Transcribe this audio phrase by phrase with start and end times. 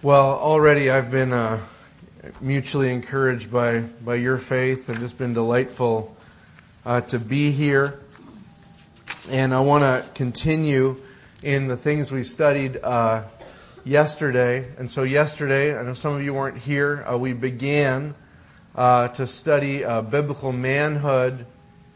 [0.00, 1.58] Well, already I've been uh,
[2.40, 6.16] mutually encouraged by, by your faith and just been delightful
[6.86, 7.98] uh, to be here.
[9.28, 10.98] And I want to continue
[11.42, 13.24] in the things we studied uh,
[13.84, 14.68] yesterday.
[14.78, 18.14] And so, yesterday, I know some of you weren't here, uh, we began
[18.76, 21.44] uh, to study uh, biblical manhood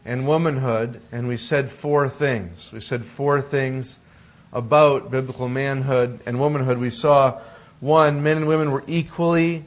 [0.03, 0.99] and womanhood.
[1.13, 2.73] And we said four things.
[2.73, 3.99] We said four things
[4.51, 6.79] about biblical manhood and womanhood.
[6.79, 7.39] We saw
[7.83, 9.65] one, men and women were equally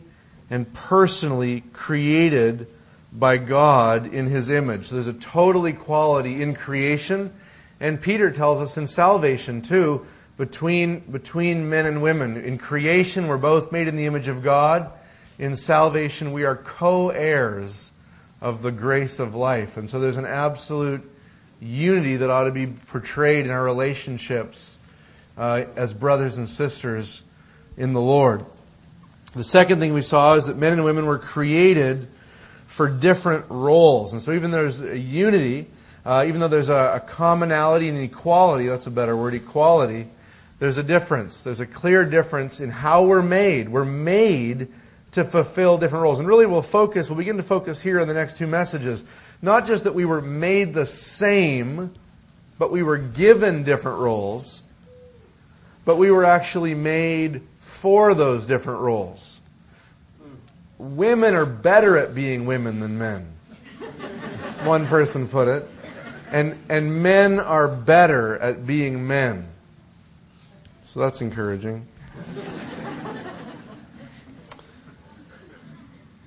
[0.48, 2.66] and personally created
[3.12, 4.86] by God in His image.
[4.86, 7.30] So there's a total equality in creation.
[7.78, 10.06] And Peter tells us in salvation, too,
[10.38, 12.38] between, between men and women.
[12.38, 14.90] In creation, we're both made in the image of God.
[15.38, 17.92] In salvation, we are co heirs
[18.40, 19.76] of the grace of life.
[19.76, 21.02] And so there's an absolute
[21.60, 24.78] unity that ought to be portrayed in our relationships
[25.36, 27.22] uh, as brothers and sisters
[27.76, 28.44] in the Lord.
[29.32, 32.08] The second thing we saw is that men and women were created
[32.66, 34.12] for different roles.
[34.12, 35.66] And so, even though there's a unity,
[36.04, 40.06] uh, even though there's a, a commonality and equality, that's a better word, equality,
[40.58, 41.42] there's a difference.
[41.42, 43.68] There's a clear difference in how we're made.
[43.68, 44.68] We're made
[45.12, 46.18] to fulfill different roles.
[46.18, 49.04] And really, we'll focus, we'll begin to focus here in the next two messages.
[49.42, 51.92] Not just that we were made the same,
[52.58, 54.62] but we were given different roles,
[55.84, 57.42] but we were actually made
[57.86, 59.40] for those different roles.
[60.76, 63.24] Women are better at being women than men.
[64.64, 65.70] One person put it.
[66.32, 69.46] And, and men are better at being men.
[70.84, 71.86] So that's encouraging.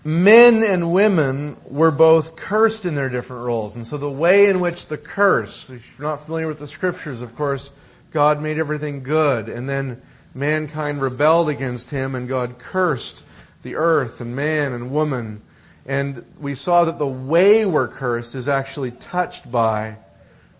[0.05, 3.75] men and women were both cursed in their different roles.
[3.75, 7.21] And so the way in which the curse, if you're not familiar with the scriptures,
[7.21, 7.73] of course,
[8.11, 9.49] God made everything good.
[9.49, 10.01] And then
[10.39, 13.25] mankind rebelled against him and God cursed
[13.61, 15.41] the earth and man and woman.
[15.85, 19.97] And we saw that the way we're cursed is actually touched by,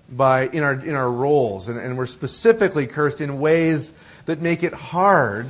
[0.10, 1.70] by in, our, in our roles.
[1.70, 3.94] And, and we're specifically cursed in ways
[4.26, 5.48] that make it hard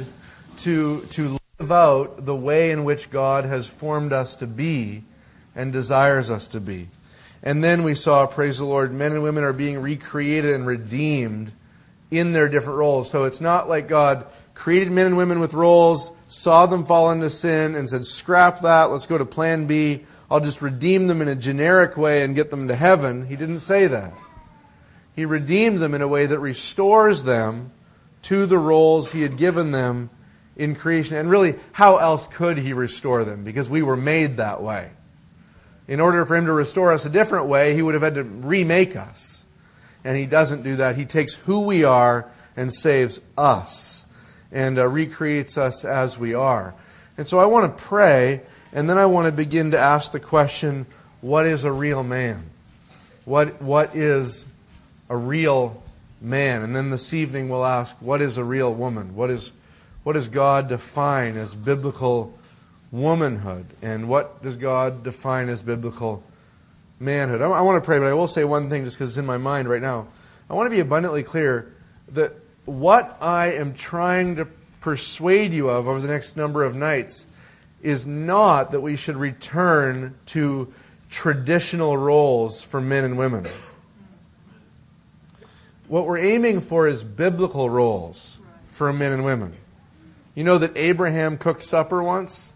[0.58, 5.04] to, to live out the way in which God has formed us to be
[5.56, 6.88] and desires us to be.
[7.42, 11.52] And then we saw, praise the Lord, men and women are being recreated and redeemed
[12.12, 13.10] in their different roles.
[13.10, 17.30] So it's not like God created men and women with roles, saw them fall into
[17.30, 20.06] sin, and said, scrap that, let's go to plan B.
[20.30, 23.26] I'll just redeem them in a generic way and get them to heaven.
[23.26, 24.14] He didn't say that.
[25.16, 27.72] He redeemed them in a way that restores them
[28.24, 30.10] to the roles He had given them
[30.56, 31.18] in creation.
[31.18, 33.44] And really, how else could He restore them?
[33.44, 34.92] Because we were made that way.
[35.88, 38.24] In order for Him to restore us a different way, He would have had to
[38.24, 39.46] remake us
[40.04, 40.96] and he doesn't do that.
[40.96, 44.06] He takes who we are and saves us
[44.52, 46.74] and uh, recreates us as we are.
[47.18, 48.42] And so I want to pray,
[48.74, 50.86] and then I want to begin to ask the question
[51.22, 52.42] what is a real man?
[53.26, 54.48] What, what is
[55.10, 55.84] a real
[56.22, 56.62] man?
[56.62, 59.16] And then this evening we'll ask what is a real woman?
[59.16, 59.52] What, is,
[60.04, 62.38] what does God define as biblical
[62.92, 63.66] womanhood?
[63.82, 66.24] And what does God define as biblical
[67.00, 67.42] manhood.
[67.42, 69.26] I, I want to pray, but I will say one thing just because it's in
[69.26, 70.08] my mind right now.
[70.50, 71.74] I want to be abundantly clear
[72.10, 72.34] that
[72.66, 74.46] what I am trying to
[74.82, 77.26] persuade you of over the next number of nights
[77.82, 80.74] is not that we should return to
[81.10, 83.46] traditional roles for men and women.
[85.88, 89.54] What we're aiming for is biblical roles for men and women.
[90.36, 92.54] You know that Abraham cooked supper once?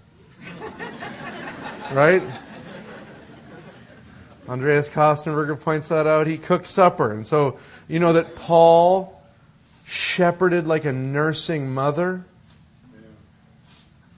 [1.91, 2.21] right?
[4.47, 6.27] Andreas Kostenberger points that out.
[6.27, 7.11] He cooked supper.
[7.11, 9.21] And so, you know that Paul
[9.85, 12.25] shepherded like a nursing mother?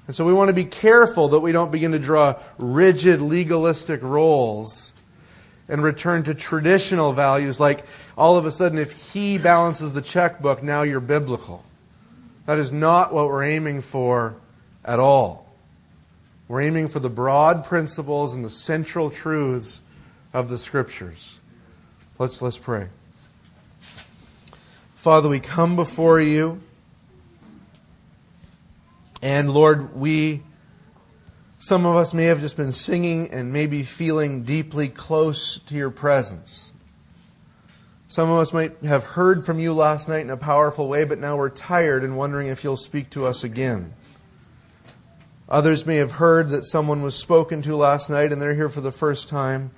[0.08, 4.02] And so we want to be careful that we don't begin to draw rigid legalistic
[4.04, 4.94] roles
[5.68, 10.62] and return to traditional values like all of a sudden if he balances the checkbook,
[10.62, 11.64] now you're biblical.
[12.46, 14.36] That is not what we're aiming for
[14.84, 15.52] at all.
[16.48, 19.82] We're aiming for the broad principles and the central truths
[20.36, 21.40] of the Scriptures.
[22.20, 22.88] Let's, let's pray.
[23.80, 26.60] Father, we come before you.
[29.22, 30.44] And Lord, we,
[31.58, 35.90] some of us may have just been singing and maybe feeling deeply close to your
[35.90, 36.74] presence.
[38.08, 41.18] Some of us might have heard from you last night in a powerful way, but
[41.18, 43.94] now we're tired and wondering if you'll speak to us again.
[45.48, 48.82] Others may have heard that someone was spoken to last night and they're here for
[48.82, 49.72] the first time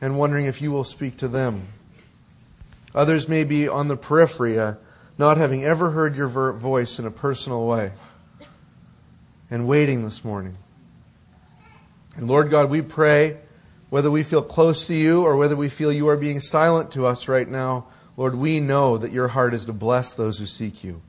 [0.00, 1.68] and wondering if you will speak to them.
[2.94, 4.74] Others may be on the periphery, uh,
[5.18, 7.92] not having ever heard your voice in a personal way.
[9.50, 10.56] and waiting this morning.
[12.16, 13.36] And Lord God, we pray,
[13.90, 17.06] whether we feel close to you or whether we feel you are being silent to
[17.06, 17.86] us right now,
[18.16, 21.02] Lord, we know that your heart is to bless those who seek you.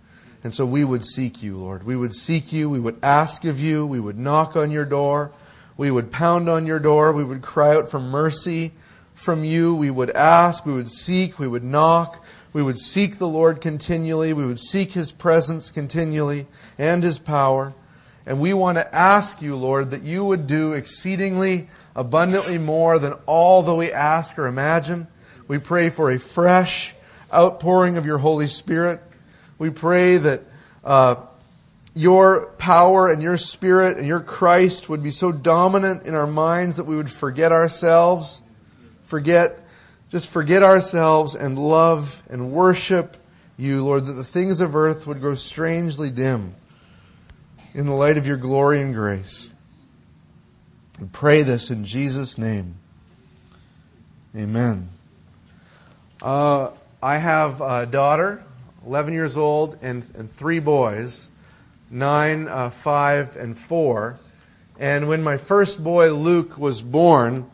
[0.44, 1.84] And so we would seek you, Lord.
[1.84, 2.70] We would seek you.
[2.70, 3.88] We would ask of you.
[3.88, 5.32] We would knock on your door.
[5.78, 7.12] We would pound on your door.
[7.12, 8.72] We would cry out for mercy
[9.14, 9.76] from you.
[9.76, 10.66] We would ask.
[10.66, 11.38] We would seek.
[11.40, 12.24] We would knock.
[12.54, 14.32] We would seek the Lord continually.
[14.32, 17.74] We would seek his presence continually and his power.
[18.26, 23.14] And we want to ask you, Lord, that you would do exceedingly abundantly more than
[23.26, 25.08] all that we ask or imagine.
[25.48, 26.96] We pray for a fresh
[27.34, 29.02] outpouring of your Holy Spirit.
[29.58, 30.42] We pray that
[30.84, 31.16] uh,
[31.96, 36.76] your power and your Spirit and your Christ would be so dominant in our minds
[36.76, 38.44] that we would forget ourselves,
[39.02, 39.58] forget,
[40.10, 43.16] just forget ourselves and love and worship
[43.58, 46.54] you, Lord, that the things of earth would grow strangely dim
[47.74, 49.54] in the light of your glory and grace.
[51.00, 52.76] We pray this in Jesus' name.
[54.36, 54.90] Amen.
[56.22, 56.72] Uh,
[57.02, 58.44] I have a daughter,
[58.86, 61.30] 11 years old, and, and three boys,
[61.96, 64.20] 9, uh, 5, and 4.
[64.78, 67.50] And when my first boy, Luke, was born,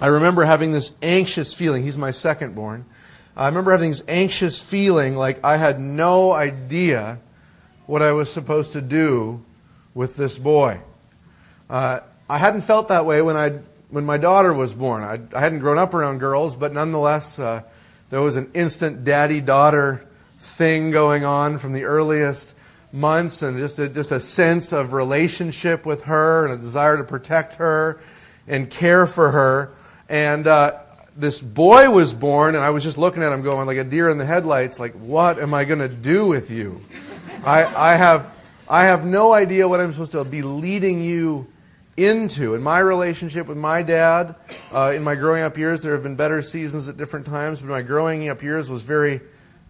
[0.00, 1.82] I remember having this anxious feeling.
[1.82, 2.86] He's my second born.
[3.36, 7.20] I remember having this anxious feeling like I had no idea
[7.86, 9.44] what I was supposed to do
[9.94, 10.80] with this boy.
[11.68, 12.00] Uh,
[12.30, 13.60] I hadn't felt that way when I
[13.90, 15.02] when my daughter was born.
[15.02, 17.62] I, I hadn't grown up around girls, but nonetheless, uh,
[18.10, 22.54] there was an instant daddy daughter thing going on from the earliest
[22.92, 27.04] months, and just a, just a sense of relationship with her and a desire to
[27.04, 28.00] protect her
[28.46, 29.72] and care for her.
[30.08, 30.78] And uh,
[31.16, 34.08] this boy was born, and I was just looking at him going like a deer
[34.08, 36.80] in the headlights, like, what am I going to do with you?
[37.44, 38.34] I, I, have,
[38.68, 41.46] I have no idea what I'm supposed to be leading you
[41.96, 42.54] into.
[42.54, 44.36] In my relationship with my dad,
[44.72, 47.68] uh, in my growing up years, there have been better seasons at different times, but
[47.68, 49.20] my growing up years was very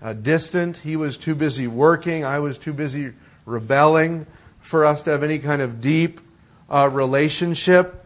[0.03, 0.79] uh, distant.
[0.79, 3.13] He was too busy working, I was too busy
[3.47, 4.27] rebelling
[4.61, 6.21] for us to have any kind of deep
[6.69, 8.05] uh, relationship.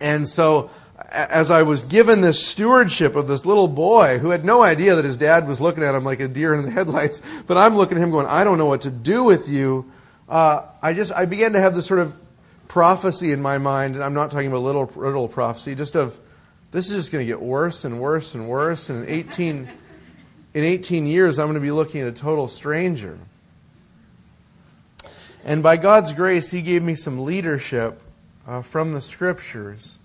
[0.00, 0.70] And so,
[1.10, 5.04] as I was given this stewardship of this little boy who had no idea that
[5.04, 7.98] his dad was looking at him like a deer in the headlights, but I'm looking
[7.98, 9.90] at him going, I don't know what to do with you.
[10.28, 12.18] Uh, I just I began to have this sort of
[12.68, 16.18] prophecy in my mind, and I'm not talking about little, little prophecy, just of
[16.70, 18.90] this is just going to get worse and worse and worse.
[18.90, 19.68] And 18,
[20.54, 23.18] in 18 years, I'm going to be looking at a total stranger.
[25.44, 28.00] And by God's grace, He gave me some leadership
[28.46, 29.98] uh, from the scriptures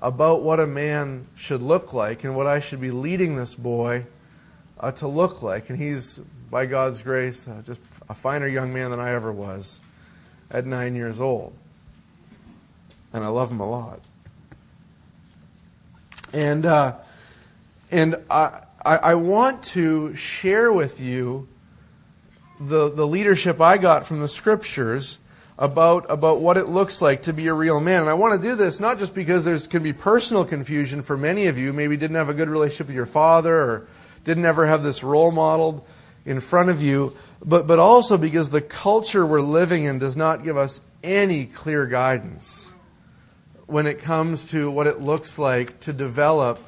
[0.00, 4.06] about what a man should look like and what I should be leading this boy
[4.80, 5.70] uh, to look like.
[5.70, 6.18] And he's,
[6.50, 9.80] by God's grace, uh, just a finer young man than I ever was
[10.50, 11.54] at nine years old
[13.12, 14.00] and I love him a lot.
[16.32, 16.96] And uh,
[17.90, 21.48] and I, I, I want to share with you
[22.60, 25.20] the the leadership I got from the scriptures
[25.58, 28.00] about about what it looks like to be a real man.
[28.00, 31.16] And I want to do this not just because there's can be personal confusion for
[31.16, 33.86] many of you, maybe didn't have a good relationship with your father or
[34.24, 35.84] didn't ever have this role modeled
[36.24, 40.42] in front of you, but but also because the culture we're living in does not
[40.42, 42.74] give us any clear guidance
[43.66, 46.58] when it comes to what it looks like to develop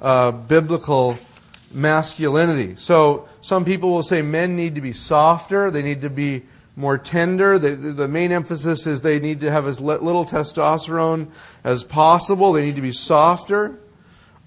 [0.00, 1.18] uh, biblical
[1.72, 2.74] masculinity.
[2.76, 6.42] So some people will say men need to be softer, they need to be
[6.76, 7.58] more tender.
[7.58, 11.28] The, the main emphasis is they need to have as little testosterone
[11.62, 13.78] as possible, they need to be softer.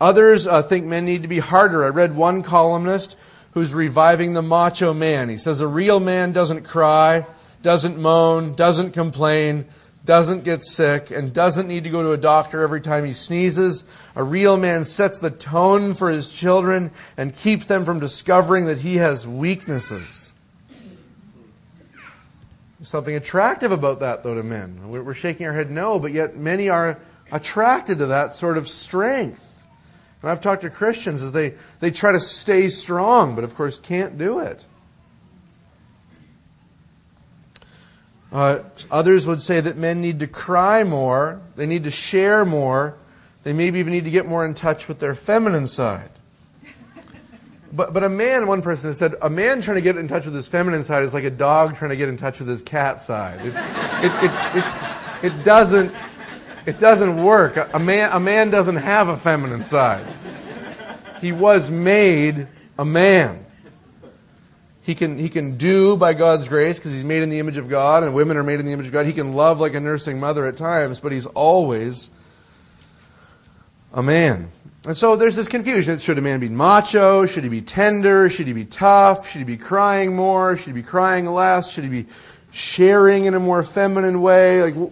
[0.01, 1.85] Others uh, think men need to be harder.
[1.85, 3.17] I read one columnist
[3.51, 5.29] who's reviving the macho man.
[5.29, 7.25] He says a real man doesn't cry,
[7.61, 9.65] doesn't moan, doesn't complain,
[10.05, 13.85] doesn't get sick, and doesn't need to go to a doctor every time he sneezes.
[14.15, 18.79] A real man sets the tone for his children and keeps them from discovering that
[18.79, 20.35] he has weaknesses.
[22.77, 24.89] There's something attractive about that, though, to men.
[24.89, 26.99] We're shaking our head no, but yet many are
[27.31, 29.65] attracted to that sort of strength.
[30.21, 33.79] And I've talked to Christians as they, they try to stay strong, but of course
[33.79, 34.67] can't do it.
[38.33, 42.97] Uh, others would say that men need to cry more, they need to share more,
[43.43, 46.09] they maybe even need to get more in touch with their feminine side.
[47.71, 50.25] But, but a man, one person has said, a man trying to get in touch
[50.25, 52.63] with his feminine side is like a dog trying to get in touch with his
[52.63, 53.39] cat side.
[53.41, 53.53] It,
[54.03, 55.93] it, it, it, it doesn't,
[56.65, 57.57] it doesn't work.
[57.73, 60.05] A man, a man doesn't have a feminine side.
[61.21, 62.47] He was made
[62.79, 63.42] a man.
[64.83, 67.69] He can, he can do by God's grace because he's made in the image of
[67.69, 69.05] God and women are made in the image of God.
[69.05, 72.11] He can love like a nursing mother at times, but he's always
[73.93, 74.49] a man.
[74.85, 75.97] And so there's this confusion.
[75.99, 77.25] Should a man be macho?
[77.25, 78.29] Should he be tender?
[78.29, 79.29] Should he be tough?
[79.29, 80.57] Should he be crying more?
[80.57, 81.71] Should he be crying less?
[81.71, 82.05] Should he be
[82.51, 84.61] sharing in a more feminine way?
[84.61, 84.91] Like,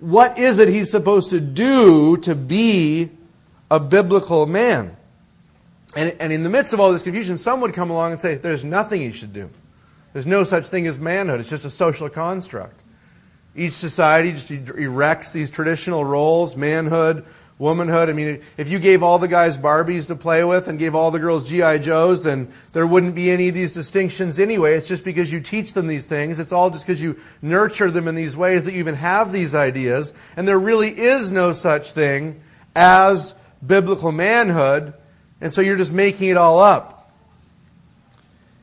[0.00, 3.10] what is it he's supposed to do to be
[3.70, 4.96] a biblical man?
[5.96, 8.36] And, and in the midst of all this confusion, some would come along and say,
[8.36, 9.50] there's nothing you should do.
[10.12, 11.40] There's no such thing as manhood.
[11.40, 12.82] It's just a social construct.
[13.54, 17.24] Each society just erects these traditional roles manhood,
[17.58, 18.08] womanhood.
[18.08, 21.10] I mean, if you gave all the guys Barbies to play with and gave all
[21.10, 21.78] the girls G.I.
[21.78, 24.74] Joes, then there wouldn't be any of these distinctions anyway.
[24.74, 26.38] It's just because you teach them these things.
[26.38, 29.54] It's all just because you nurture them in these ways that you even have these
[29.54, 30.14] ideas.
[30.36, 32.40] And there really is no such thing
[32.76, 34.94] as biblical manhood.
[35.40, 37.12] And so you're just making it all up.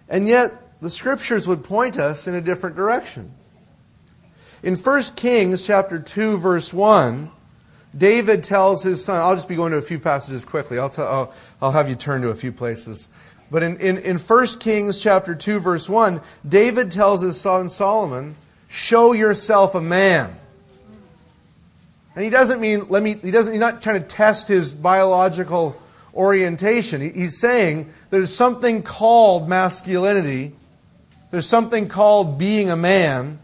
[0.09, 3.31] And yet, the scriptures would point us in a different direction.
[4.63, 7.31] In 1 Kings chapter 2 verse 1,
[7.97, 10.77] David tells his son, I'll just be going to a few passages quickly.
[10.77, 13.09] I'll, tell, I'll, I'll have you turn to a few places.
[13.49, 18.35] But in, in, in 1 Kings chapter 2 verse 1, David tells his son Solomon,
[18.67, 20.29] show yourself a man.
[22.15, 25.79] And he doesn't mean, let me, he doesn't, he's not trying to test his biological
[26.17, 26.99] orientation.
[26.99, 30.53] He's saying there's something called masculinity,
[31.31, 33.39] there's something called being a man,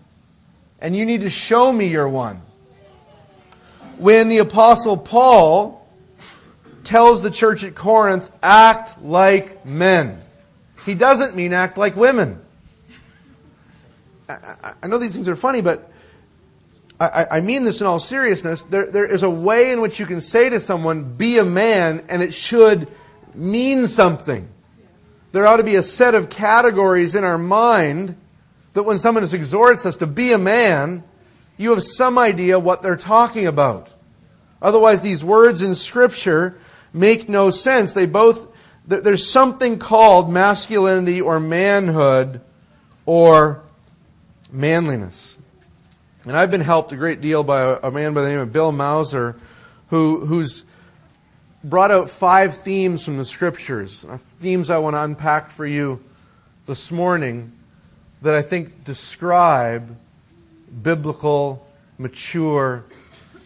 [0.80, 2.42] and you need to show me you're one.
[3.98, 5.88] When the Apostle Paul
[6.84, 10.20] tells the church at Corinth, act like men,
[10.86, 12.40] he doesn't mean act like women.
[14.28, 15.92] I, know these things are funny, but
[17.00, 18.64] I, I, mean this in all seriousness.
[18.64, 22.04] There, there is a way in which you can say to someone, be a man,
[22.08, 22.88] and it should
[23.34, 24.48] mean something.
[25.32, 28.16] There ought to be a set of categories in our mind
[28.74, 31.04] that when someone exhorts us to be a man,
[31.58, 33.94] you have some idea what they're talking about.
[34.62, 36.58] Otherwise, these words in Scripture
[36.94, 37.94] make no sense.
[37.94, 38.56] They both,
[38.88, 42.42] there's something called masculinity or manhood
[43.06, 43.64] or
[44.52, 45.38] manliness.
[46.26, 48.72] And I've been helped a great deal by a, man by the name of Bill
[48.72, 49.36] Mouser,
[49.88, 50.64] who, who's
[51.64, 56.02] brought out five themes from the Scriptures, uh, themes I want to unpack for you
[56.66, 57.52] this morning
[58.22, 59.98] that I think describe
[60.82, 62.86] biblical, mature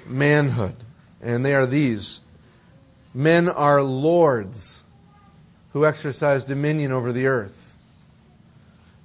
[0.06, 0.76] manhood.
[1.20, 2.22] And they are these
[3.18, 4.84] Men are lords
[5.74, 7.80] who exercise dominion over the earth.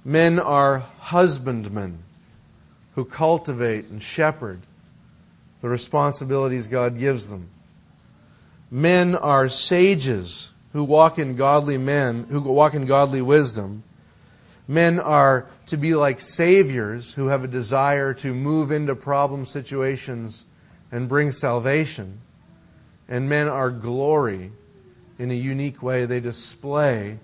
[0.05, 2.03] Men are husbandmen
[2.95, 4.59] who cultivate and shepherd
[5.63, 7.47] the responsibilities God gives them.
[8.69, 13.83] Men are sages who walk in godly men, who walk in godly wisdom.
[14.67, 20.45] Men are to be like saviors who have a desire to move into problem situations
[20.91, 22.19] and bring salvation.
[23.07, 24.51] And men are glory
[25.17, 26.05] in a unique way.
[26.05, 27.19] They display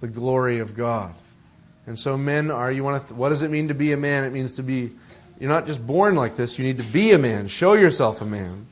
[0.00, 1.14] the glory of God.
[1.86, 4.24] And so men are, you want to, what does it mean to be a man?
[4.24, 4.90] It means to be,
[5.38, 6.58] you're not just born like this.
[6.58, 7.46] You need to be a man.
[7.46, 8.66] Show yourself a man.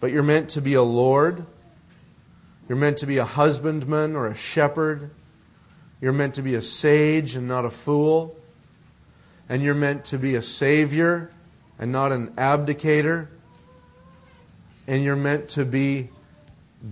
[0.00, 1.46] But you're meant to be a Lord.
[2.68, 5.10] You're meant to be a husbandman or a shepherd.
[6.00, 8.36] You're meant to be a sage and not a fool.
[9.48, 11.30] And you're meant to be a savior
[11.78, 13.28] and not an abdicator.
[14.86, 16.08] And you're meant to be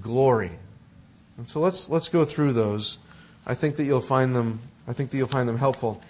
[0.00, 0.52] glory.
[1.37, 2.99] And so let's, let's go through those.
[3.47, 6.02] I think that you'll find them, I think that you'll find them helpful.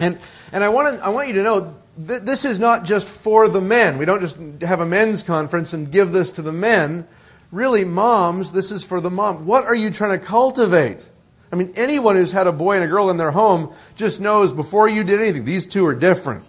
[0.00, 0.18] And,
[0.52, 3.48] and I, want to, I want you to know that this is not just for
[3.48, 3.98] the men.
[3.98, 7.06] We don't just have a men's conference and give this to the men.
[7.50, 9.46] Really, moms, this is for the mom.
[9.46, 11.10] What are you trying to cultivate?
[11.52, 14.52] I mean, anyone who's had a boy and a girl in their home just knows
[14.52, 16.44] before you did anything, these two are different.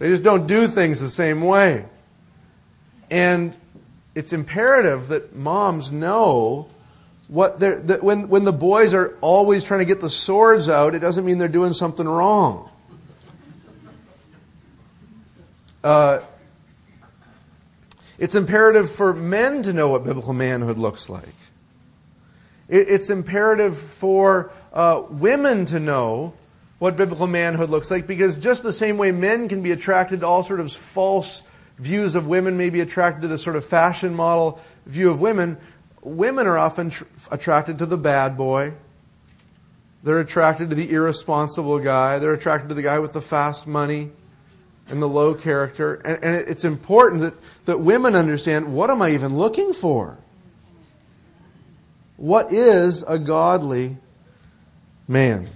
[0.00, 1.84] They just don't do things the same way.
[3.10, 3.54] And
[4.14, 6.68] it's imperative that moms know
[7.30, 10.98] what that when, when the boys are always trying to get the swords out, it
[10.98, 12.68] doesn't mean they're doing something wrong.
[15.84, 16.18] Uh,
[18.18, 21.28] it's imperative for men to know what biblical manhood looks like.
[22.68, 26.34] It, it's imperative for uh, women to know
[26.80, 30.26] what biblical manhood looks like because just the same way men can be attracted to
[30.26, 31.44] all sort of false
[31.78, 35.56] views of women, may be attracted to this sort of fashion model view of women,
[36.02, 38.74] women are often tr- attracted to the bad boy.
[40.02, 42.18] They're attracted to the irresponsible guy.
[42.18, 44.10] They're attracted to the guy with the fast money
[44.88, 45.94] and the low character.
[45.96, 47.34] And, and it's important that,
[47.66, 50.18] that women understand what am I even looking for?
[52.16, 53.96] What is a godly
[55.06, 55.48] man?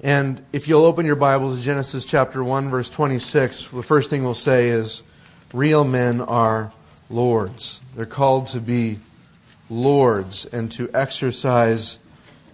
[0.00, 4.22] And if you'll open your Bibles to Genesis chapter 1, verse 26, the first thing
[4.22, 5.02] we'll say is
[5.52, 6.72] real men are
[7.10, 7.80] lords.
[7.94, 8.98] They're called to be
[9.70, 11.98] lords and to exercise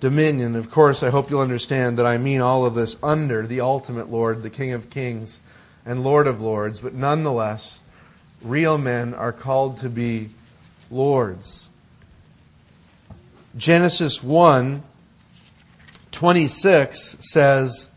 [0.00, 0.56] dominion.
[0.56, 4.10] Of course, I hope you'll understand that I mean all of this under the ultimate
[4.10, 5.40] Lord, the King of Kings
[5.86, 6.80] and Lord of Lords.
[6.80, 7.80] But nonetheless,
[8.42, 10.30] real men are called to be
[10.90, 11.70] lords.
[13.56, 14.82] Genesis 1
[16.10, 17.90] 26 says,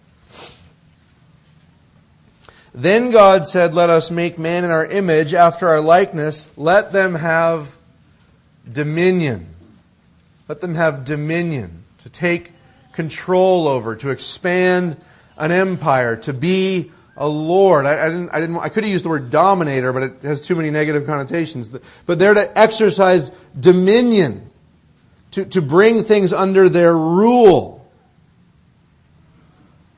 [2.78, 6.56] Then God said, Let us make man in our image, after our likeness.
[6.56, 7.76] Let them have
[8.72, 9.48] dominion.
[10.48, 12.52] Let them have dominion to take
[12.92, 14.96] control over, to expand
[15.40, 17.88] an empire, to be a lord.
[17.88, 20.42] I, I, didn't, I, didn't, I could have used the word dominator, but it has
[20.42, 21.76] too many negative connotations.
[22.06, 24.52] But they're to exercise dominion,
[25.32, 27.77] to, to bring things under their rule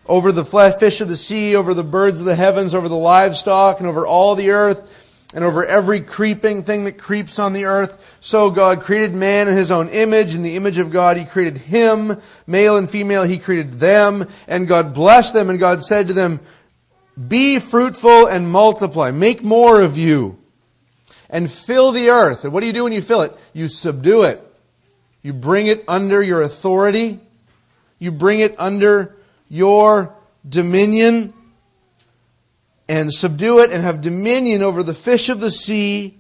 [0.10, 3.80] over the fish of the sea, over the birds of the heavens, over the livestock,
[3.80, 8.18] and over all the earth, and over every creeping thing that creeps on the earth.
[8.20, 10.34] So God created man in his own image.
[10.34, 12.18] In the image of God, he created him.
[12.48, 14.26] Male and female, he created them.
[14.48, 16.40] And God blessed them, and God said to them,
[17.28, 19.12] Be fruitful and multiply.
[19.12, 20.40] Make more of you.
[21.30, 22.44] And fill the earth.
[22.44, 23.38] And what do you do when you fill it?
[23.54, 24.42] You subdue it.
[25.22, 27.20] You bring it under your authority.
[28.00, 29.16] You bring it under
[29.50, 30.16] your
[30.48, 31.34] dominion
[32.88, 36.18] and subdue it and have dominion over the fish of the sea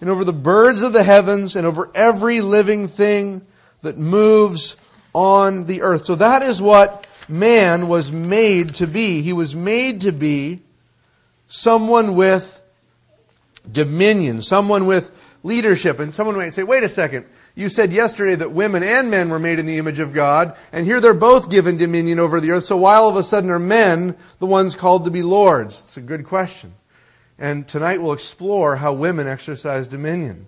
[0.00, 3.44] and over the birds of the heavens and over every living thing
[3.82, 4.76] that moves
[5.12, 6.04] on the earth.
[6.04, 9.22] So that is what man was made to be.
[9.22, 10.60] He was made to be
[11.46, 12.60] someone with
[13.70, 15.10] dominion, someone with
[15.42, 15.98] leadership.
[15.98, 17.26] And someone might say, wait a second,
[17.58, 20.86] you said yesterday that women and men were made in the image of God, and
[20.86, 22.62] here they're both given dominion over the earth.
[22.62, 25.80] So why all of a sudden are men the ones called to be lords?
[25.80, 26.72] It's a good question.
[27.36, 30.46] And tonight we'll explore how women exercise dominion.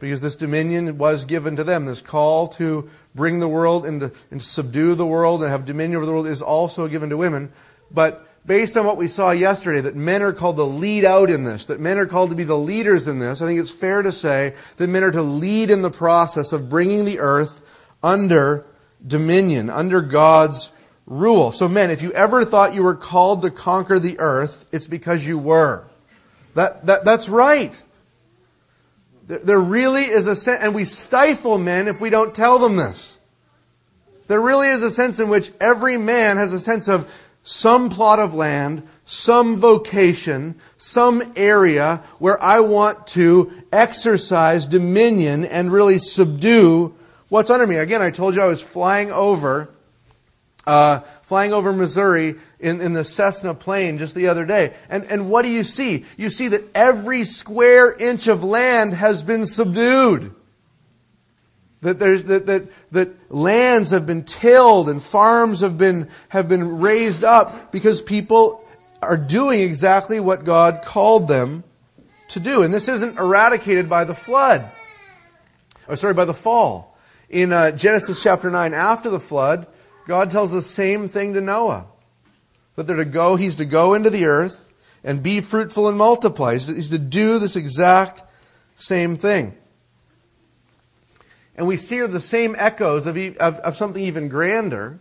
[0.00, 1.86] Because this dominion was given to them.
[1.86, 5.98] This call to bring the world and to, and subdue the world and have dominion
[5.98, 7.52] over the world is also given to women.
[7.92, 11.44] But based on what we saw yesterday, that men are called to lead out in
[11.44, 14.02] this, that men are called to be the leaders in this, I think it's fair
[14.02, 17.62] to say that men are to lead in the process of bringing the earth
[18.02, 18.66] under
[19.06, 20.72] dominion, under God's
[21.06, 21.52] rule.
[21.52, 25.26] So, men, if you ever thought you were called to conquer the earth, it's because
[25.26, 25.86] you were.
[26.54, 27.82] That, that, that's right.
[29.26, 32.76] There, there really is a sense, and we stifle men if we don't tell them
[32.76, 33.20] this.
[34.28, 38.18] There really is a sense in which every man has a sense of some plot
[38.18, 46.94] of land, some vocation, some area where I want to exercise dominion and really subdue
[47.28, 47.76] what's under me.
[47.76, 49.70] Again, I told you I was flying over,
[50.66, 54.74] uh, flying over Missouri in, in the Cessna plane just the other day.
[54.88, 56.04] And, and what do you see?
[56.16, 60.34] You see that every square inch of land has been subdued.
[61.82, 66.80] That, there's, that, that, that lands have been tilled and farms have been, have been
[66.80, 68.62] raised up because people
[69.00, 71.64] are doing exactly what God called them
[72.28, 72.62] to do.
[72.62, 74.70] And this isn't eradicated by the flood.
[75.88, 76.98] Or sorry, by the fall.
[77.30, 79.66] In uh, Genesis chapter 9, after the flood,
[80.06, 81.86] God tells the same thing to Noah.
[82.76, 84.70] That they're to go, he's to go into the earth
[85.02, 86.54] and be fruitful and multiply.
[86.54, 88.22] He's to, he's to do this exact
[88.76, 89.54] same thing.
[91.60, 94.98] And we see are the same echoes of, of, of something even grander.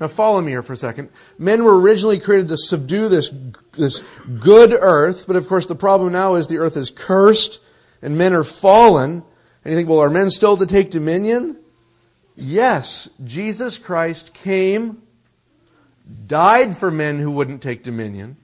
[0.00, 1.10] Now, follow me here for a second.
[1.38, 3.28] Men were originally created to subdue this,
[3.76, 4.02] this
[4.40, 7.60] good earth, but of course, the problem now is the earth is cursed
[8.00, 9.22] and men are fallen.
[9.62, 11.58] And you think, well, are men still to take dominion?
[12.36, 15.02] Yes, Jesus Christ came,
[16.26, 18.38] died for men who wouldn't take dominion,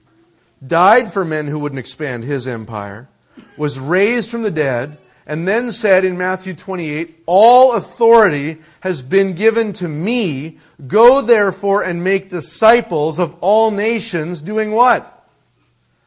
[0.67, 3.09] died for men who wouldn't expand his empire,
[3.57, 9.33] was raised from the dead, and then said in Matthew 28, All authority has been
[9.33, 10.59] given to me.
[10.87, 15.11] Go therefore and make disciples of all nations, doing what?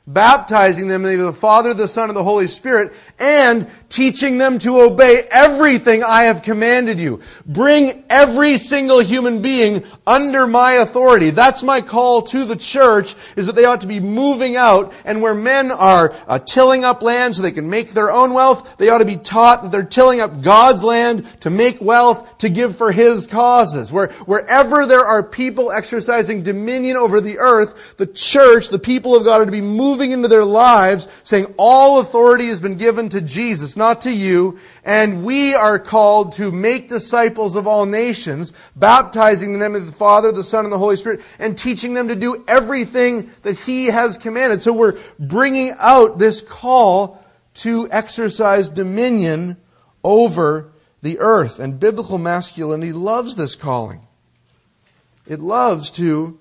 [0.08, 3.68] baptizing them in the name of the Father, the Son, and the Holy Spirit, and
[3.88, 7.20] teaching them to obey everything I have commanded you.
[7.46, 11.30] Bring every single human being under my authority.
[11.30, 15.22] That's my call to the church, is that they ought to be moving out, and
[15.22, 18.88] where men are uh, tilling up land so they can make their own wealth, they
[18.90, 22.76] ought to be taught that they're tilling up God's land to make wealth, to give
[22.76, 23.92] for His causes.
[23.92, 29.24] Where, wherever there are people exercising dominion over the earth, the church, the people of
[29.24, 33.20] God are to be moving into their lives saying all authority has been given to
[33.20, 33.77] Jesus.
[33.78, 34.58] Not to you.
[34.84, 39.92] And we are called to make disciples of all nations, baptizing the name of the
[39.92, 43.86] Father, the Son, and the Holy Spirit, and teaching them to do everything that He
[43.86, 44.60] has commanded.
[44.60, 49.56] So we're bringing out this call to exercise dominion
[50.04, 51.58] over the earth.
[51.58, 54.06] And biblical masculinity loves this calling.
[55.26, 56.38] It loves to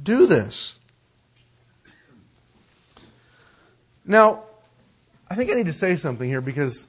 [0.00, 0.78] do this.
[4.06, 4.43] Now,
[5.30, 6.88] I think I need to say something here because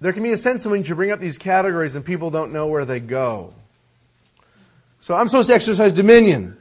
[0.00, 2.52] there can be a sense in which you bring up these categories and people don't
[2.52, 3.54] know where they go.
[5.00, 6.56] So I'm supposed to exercise dominion.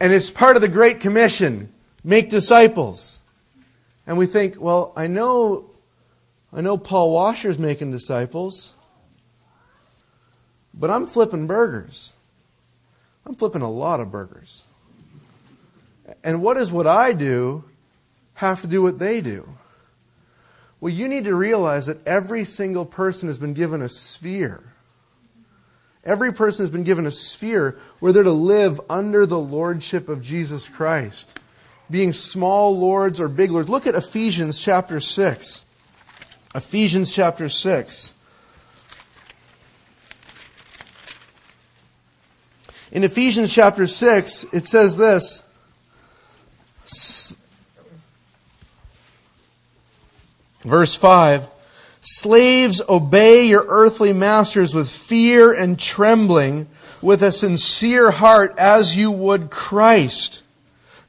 [0.00, 1.72] and it's part of the Great Commission
[2.04, 3.20] make disciples.
[4.06, 5.70] And we think, well, I know,
[6.52, 8.74] I know Paul Washer's making disciples,
[10.74, 12.12] but I'm flipping burgers.
[13.24, 14.64] I'm flipping a lot of burgers.
[16.24, 17.64] And what does what I do
[18.34, 19.48] have to do what they do?
[20.80, 24.62] Well, you need to realize that every single person has been given a sphere.
[26.04, 30.20] Every person has been given a sphere where they're to live under the lordship of
[30.20, 31.38] Jesus Christ,
[31.88, 33.68] being small lords or big lords.
[33.68, 35.64] Look at Ephesians chapter 6.
[36.54, 38.14] Ephesians chapter 6.
[42.90, 45.44] In Ephesians chapter 6, it says this
[50.64, 51.48] Verse 5
[52.00, 56.66] Slaves, obey your earthly masters with fear and trembling,
[57.00, 60.42] with a sincere heart, as you would Christ.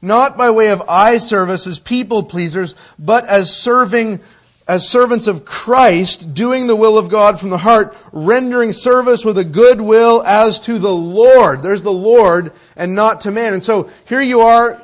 [0.00, 4.20] Not by way of eye service as people pleasers, but as serving
[4.68, 9.36] as servants of Christ, doing the will of God from the heart, rendering service with
[9.36, 11.62] a good will as to the Lord.
[11.62, 13.52] There's the Lord and not to man.
[13.52, 14.80] And so here you are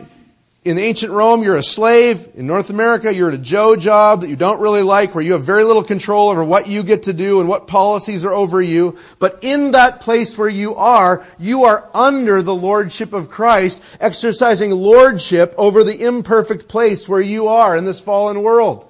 [0.63, 2.29] in ancient Rome, you're a slave.
[2.35, 5.33] In North America, you're at a Joe job that you don't really like, where you
[5.33, 8.61] have very little control over what you get to do and what policies are over
[8.61, 8.99] you.
[9.19, 14.71] But in that place where you are, you are under the lordship of Christ, exercising
[14.73, 18.90] lordship over the imperfect place where you are in this fallen world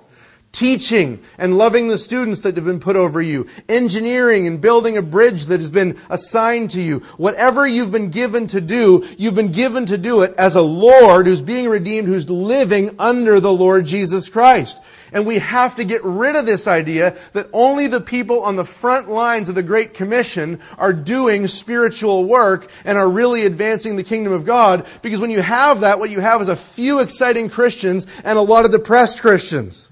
[0.52, 5.02] teaching and loving the students that have been put over you, engineering and building a
[5.02, 6.98] bridge that has been assigned to you.
[7.16, 11.26] Whatever you've been given to do, you've been given to do it as a Lord
[11.26, 14.82] who's being redeemed, who's living under the Lord Jesus Christ.
[15.12, 18.64] And we have to get rid of this idea that only the people on the
[18.64, 24.04] front lines of the Great Commission are doing spiritual work and are really advancing the
[24.04, 24.86] kingdom of God.
[25.02, 28.42] Because when you have that, what you have is a few exciting Christians and a
[28.42, 29.89] lot of depressed Christians.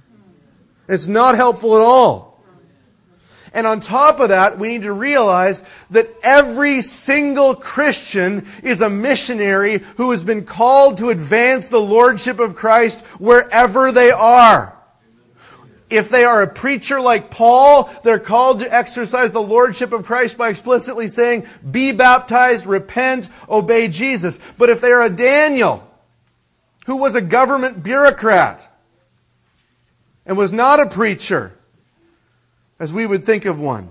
[0.89, 2.29] It's not helpful at all.
[3.55, 8.91] And on top of that, we need to realize that every single Christian is a
[8.91, 14.75] missionary who has been called to advance the Lordship of Christ wherever they are.
[15.91, 20.37] If they are a preacher like Paul, they're called to exercise the Lordship of Christ
[20.37, 24.39] by explicitly saying, be baptized, repent, obey Jesus.
[24.59, 25.83] But if they are a Daniel,
[26.85, 28.71] who was a government bureaucrat,
[30.29, 31.53] and was not a preacher,
[32.79, 33.91] as we would think of one.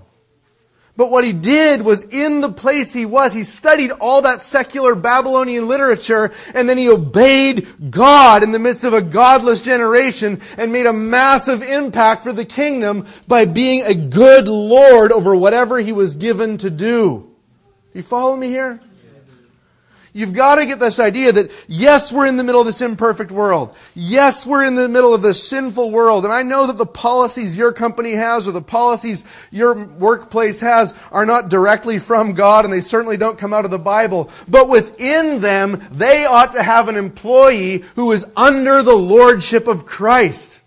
[0.96, 4.96] But what he did was in the place he was, he studied all that secular
[4.96, 10.72] Babylonian literature, and then he obeyed God in the midst of a godless generation and
[10.72, 15.92] made a massive impact for the kingdom by being a good Lord over whatever he
[15.92, 17.30] was given to do.
[17.94, 18.80] You follow me here?
[20.12, 23.30] You've got to get this idea that yes, we're in the middle of this imperfect
[23.30, 23.76] world.
[23.94, 26.24] Yes, we're in the middle of this sinful world.
[26.24, 30.94] And I know that the policies your company has or the policies your workplace has
[31.12, 34.30] are not directly from God and they certainly don't come out of the Bible.
[34.48, 39.84] But within them, they ought to have an employee who is under the lordship of
[39.84, 40.62] Christ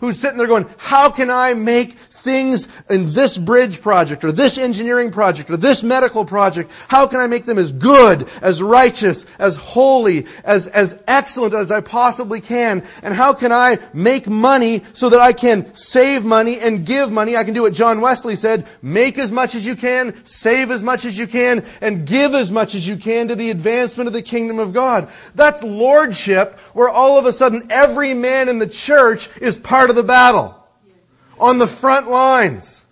[0.00, 4.58] who's sitting there going, how can I make things in this bridge project or this
[4.58, 9.26] engineering project or this medical project, how can I make them as good, as righteous,
[9.38, 12.82] as holy, as, as excellent as I possibly can?
[13.02, 17.36] And how can I make money so that I can save money and give money?
[17.36, 20.82] I can do what John Wesley said, make as much as you can, save as
[20.82, 24.12] much as you can, and give as much as you can to the advancement of
[24.12, 25.08] the kingdom of God.
[25.34, 29.96] That's lordship where all of a sudden every man in the church is part of
[29.96, 30.57] the battle
[31.40, 32.86] on the front lines.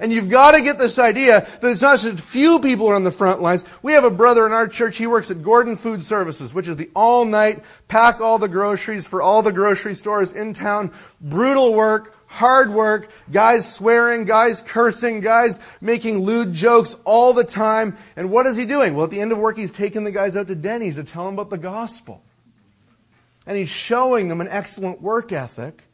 [0.00, 3.02] And you've got to get this idea that it's not just few people are on
[3.02, 3.64] the front lines.
[3.82, 4.96] We have a brother in our church.
[4.96, 9.08] He works at Gordon Food Services, which is the all night, pack all the groceries
[9.08, 10.92] for all the grocery stores in town.
[11.20, 17.96] Brutal work, hard work, guys swearing, guys cursing, guys making lewd jokes all the time.
[18.14, 18.94] And what is he doing?
[18.94, 21.24] Well, at the end of work, he's taking the guys out to Denny's to tell
[21.24, 22.22] them about the gospel.
[23.48, 25.87] And he's showing them an excellent work ethic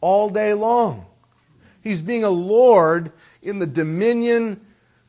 [0.00, 1.06] all day long.
[1.82, 4.60] He's being a Lord in the dominion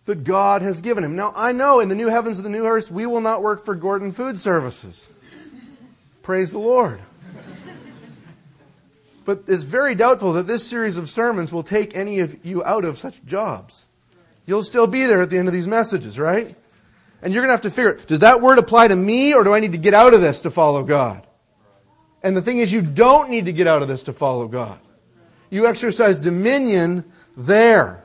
[0.05, 1.15] that God has given him.
[1.15, 3.63] Now, I know in the new heavens and the new earth, we will not work
[3.63, 5.11] for Gordon Food Services.
[6.23, 6.99] Praise the Lord.
[9.25, 12.83] But it's very doubtful that this series of sermons will take any of you out
[12.85, 13.87] of such jobs.
[14.47, 16.55] You'll still be there at the end of these messages, right?
[17.21, 19.53] And you're going to have to figure does that word apply to me or do
[19.53, 21.27] I need to get out of this to follow God?
[22.21, 24.79] And the thing is, you don't need to get out of this to follow God.
[25.49, 27.05] You exercise dominion
[27.35, 28.03] there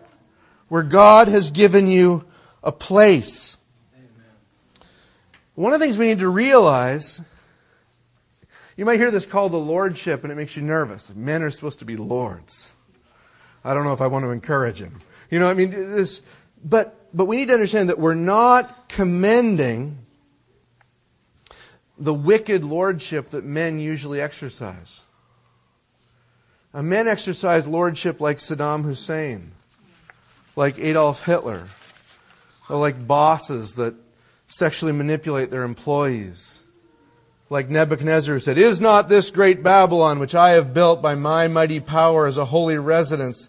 [0.68, 2.24] where God has given you
[2.62, 3.58] a place.
[5.54, 7.22] One of the things we need to realize
[8.76, 11.14] you might hear this called the lordship and it makes you nervous.
[11.14, 12.72] Men are supposed to be lords.
[13.64, 15.00] I don't know if I want to encourage him.
[15.30, 16.22] You know, I mean, this,
[16.64, 19.98] but, but we need to understand that we're not commending
[22.04, 25.04] the wicked lordship that men usually exercise.
[26.72, 29.52] Men exercise lordship like Saddam Hussein,
[30.56, 31.68] like Adolf Hitler,
[32.68, 33.94] or like bosses that
[34.46, 36.64] sexually manipulate their employees
[37.50, 41.78] like Nebuchadnezzar said, Is not this great Babylon, which I have built by my mighty
[41.78, 43.48] power as a holy residence,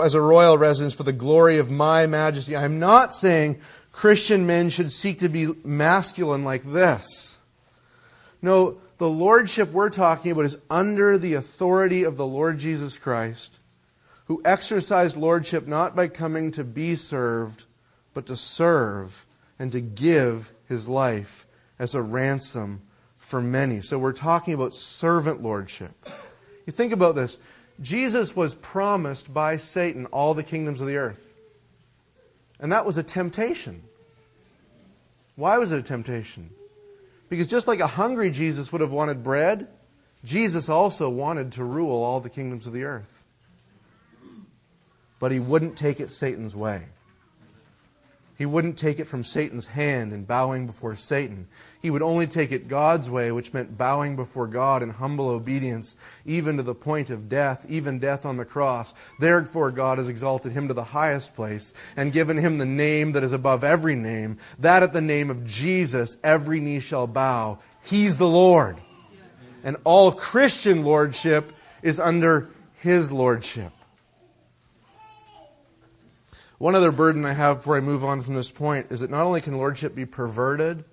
[0.00, 2.56] as a royal residence for the glory of my majesty?
[2.56, 7.38] I'm not saying Christian men should seek to be masculine like this.
[8.42, 13.60] No, the lordship we're talking about is under the authority of the Lord Jesus Christ,
[14.26, 17.64] who exercised lordship not by coming to be served,
[18.14, 19.26] but to serve
[19.58, 21.46] and to give his life
[21.78, 22.82] as a ransom
[23.16, 23.80] for many.
[23.80, 25.92] So we're talking about servant lordship.
[26.66, 27.38] You think about this.
[27.80, 31.34] Jesus was promised by Satan all the kingdoms of the earth.
[32.60, 33.82] And that was a temptation.
[35.34, 36.50] Why was it a temptation?
[37.32, 39.66] Because just like a hungry Jesus would have wanted bread,
[40.22, 43.24] Jesus also wanted to rule all the kingdoms of the earth.
[45.18, 46.82] But he wouldn't take it Satan's way.
[48.36, 51.48] He wouldn't take it from Satan's hand and bowing before Satan.
[51.80, 55.96] He would only take it God's way, which meant bowing before God in humble obedience,
[56.24, 58.94] even to the point of death, even death on the cross.
[59.20, 63.22] Therefore, God has exalted him to the highest place and given him the name that
[63.22, 67.58] is above every name, that at the name of Jesus every knee shall bow.
[67.84, 68.76] He's the Lord.
[69.62, 71.44] And all Christian lordship
[71.82, 73.72] is under his lordship.
[76.62, 79.26] One other burden I have before I move on from this point is that not
[79.26, 80.84] only can lordship be perverted,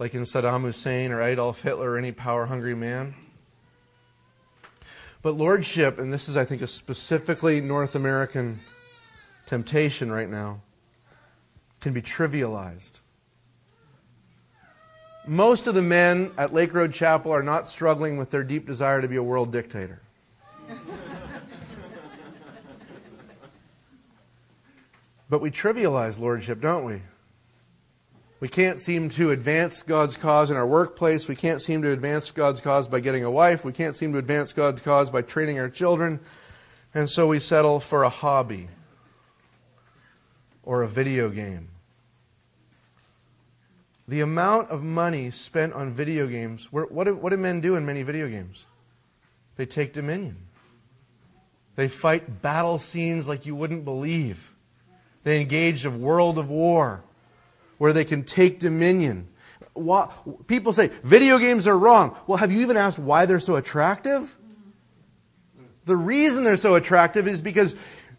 [0.00, 3.14] like in Saddam Hussein or Adolf Hitler or any power hungry man,
[5.22, 8.58] but lordship, and this is, I think, a specifically North American
[9.46, 10.60] temptation right now,
[11.80, 12.98] can be trivialized.
[15.24, 19.00] Most of the men at Lake Road Chapel are not struggling with their deep desire
[19.02, 20.00] to be a world dictator.
[25.30, 27.02] But we trivialize lordship, don't we?
[28.40, 31.26] We can't seem to advance God's cause in our workplace.
[31.26, 33.64] We can't seem to advance God's cause by getting a wife.
[33.64, 36.20] We can't seem to advance God's cause by training our children.
[36.94, 38.68] And so we settle for a hobby
[40.62, 41.68] or a video game.
[44.06, 47.84] The amount of money spent on video games, what do, what do men do in
[47.84, 48.66] many video games?
[49.56, 50.36] They take dominion.
[51.74, 54.54] They fight battle scenes like you wouldn't believe.
[55.24, 57.04] They engaged a world of war
[57.78, 59.28] where they can take dominion.
[60.46, 62.16] People say video games are wrong.
[62.26, 64.36] Well, have you even asked why they're so attractive?
[65.84, 67.76] The reason they're so attractive is because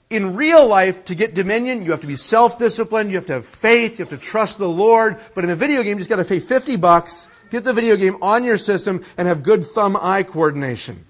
[0.09, 3.33] in real life, to get dominion, you have to be self disciplined, you have to
[3.33, 5.17] have faith, you have to trust the Lord.
[5.35, 7.95] But in a video game, you just got to pay 50 bucks, get the video
[7.95, 11.05] game on your system, and have good thumb eye coordination.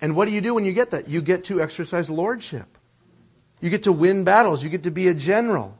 [0.00, 1.08] And what do you do when you get that?
[1.08, 2.78] You get to exercise lordship.
[3.62, 4.62] You get to win battles.
[4.62, 5.78] You get to be a general.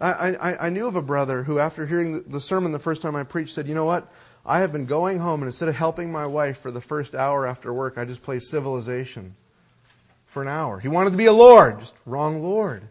[0.00, 3.14] I, I, I knew of a brother who, after hearing the sermon the first time
[3.14, 4.12] I preached, said, You know what?
[4.44, 7.46] I have been going home, and instead of helping my wife for the first hour
[7.46, 9.36] after work, I just play Civilization
[10.26, 10.80] for an hour.
[10.80, 12.88] He wanted to be a Lord, just wrong Lord.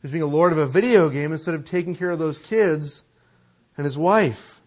[0.00, 3.04] He's being a Lord of a video game instead of taking care of those kids
[3.76, 4.60] and his wife.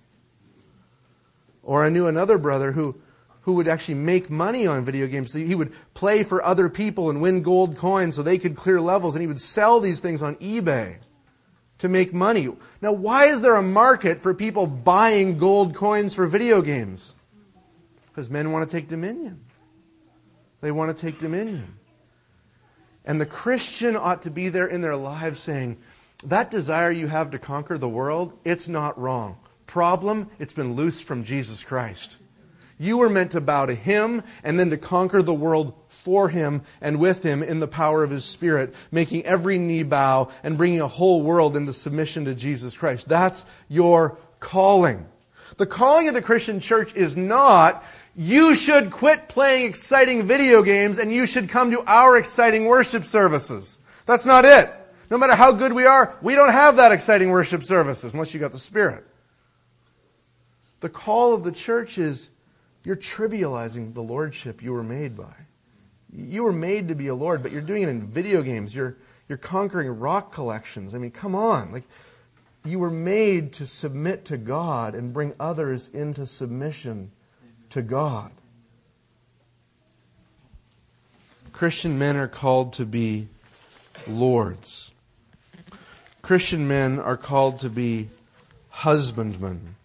[1.64, 3.02] Or I knew another brother who
[3.46, 5.32] who would actually make money on video games.
[5.32, 9.14] He would play for other people and win gold coins so they could clear levels,
[9.14, 10.98] and he would sell these things on eBay
[11.78, 12.50] to make money.
[12.82, 17.16] Now, why is there a market for people buying gold coins for video games?
[18.08, 19.46] Because men want to take dominion.
[20.62, 21.78] They want to take dominion.
[23.06, 25.78] And the Christian ought to be there in their lives saying,
[26.24, 29.38] that desire you have to conquer the world, it's not wrong.
[29.68, 30.32] Problem?
[30.40, 32.18] It's been loosed from Jesus Christ.
[32.78, 36.62] You were meant to bow to Him and then to conquer the world for Him
[36.82, 40.82] and with Him in the power of His Spirit, making every knee bow and bringing
[40.82, 43.08] a whole world into submission to Jesus Christ.
[43.08, 45.06] That's your calling.
[45.58, 47.84] The calling of the Christian church is not,
[48.16, 53.06] you should quit playing exciting video games and you should come to our exciting worship
[53.06, 53.80] services.
[54.06, 54.70] That's not it.
[55.10, 58.40] No matter how good we are, we don't have that exciting worship services unless you
[58.40, 59.06] got the Spirit.
[60.82, 62.32] The call of the church is
[62.86, 65.34] you're trivializing the lordship you were made by.
[66.14, 68.76] You were made to be a lord, but you're doing it in video games.
[68.76, 68.96] You're,
[69.28, 70.94] you're conquering rock collections.
[70.94, 71.72] I mean, come on.
[71.72, 71.84] Like,
[72.64, 77.12] you were made to submit to God and bring others into submission
[77.72, 78.32] to God.
[81.52, 83.28] Christian men are called to be
[84.08, 84.94] lords.
[86.22, 88.10] Christian men are called to be
[88.70, 89.76] husbandmen.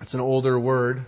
[0.00, 1.04] It's an older word.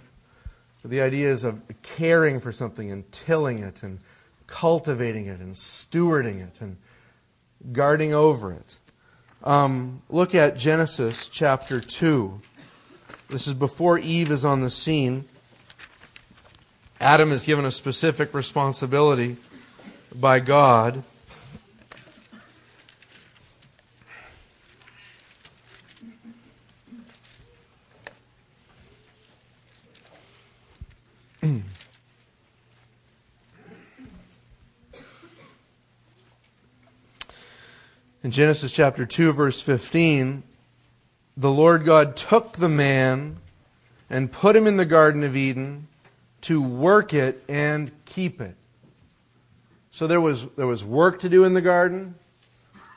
[0.85, 4.01] But the ideas of caring for something and tilling it and
[4.47, 6.77] cultivating it and stewarding it and
[7.73, 8.79] guarding over it.
[9.45, 12.39] Um, look at Genesis chapter 2.
[13.31, 15.25] This is before Eve is on the scene.
[17.01, 19.39] Adam is given a specific responsibility
[20.15, 21.03] by God.
[38.25, 40.43] In Genesis chapter 2, verse 15,
[41.37, 43.37] the Lord God took the man
[44.09, 45.89] and put him in the Garden of Eden
[46.41, 48.57] to work it and keep it.
[49.91, 52.15] So there was, there was work to do in the garden,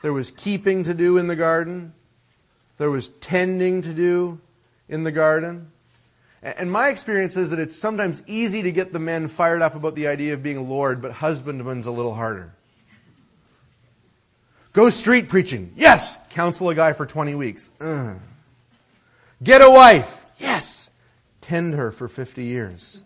[0.00, 1.92] there was keeping to do in the garden,
[2.78, 4.40] there was tending to do
[4.88, 5.70] in the garden.
[6.42, 9.94] And my experience is that it's sometimes easy to get the men fired up about
[9.94, 12.54] the idea of being a Lord, but husbandman's a little harder.
[14.72, 15.72] Go street preaching.
[15.76, 16.18] Yes.
[16.30, 17.72] Counsel a guy for 20 weeks.
[17.80, 18.18] Ugh.
[19.42, 20.26] Get a wife.
[20.38, 20.90] Yes.
[21.40, 23.02] Tend her for 50 years.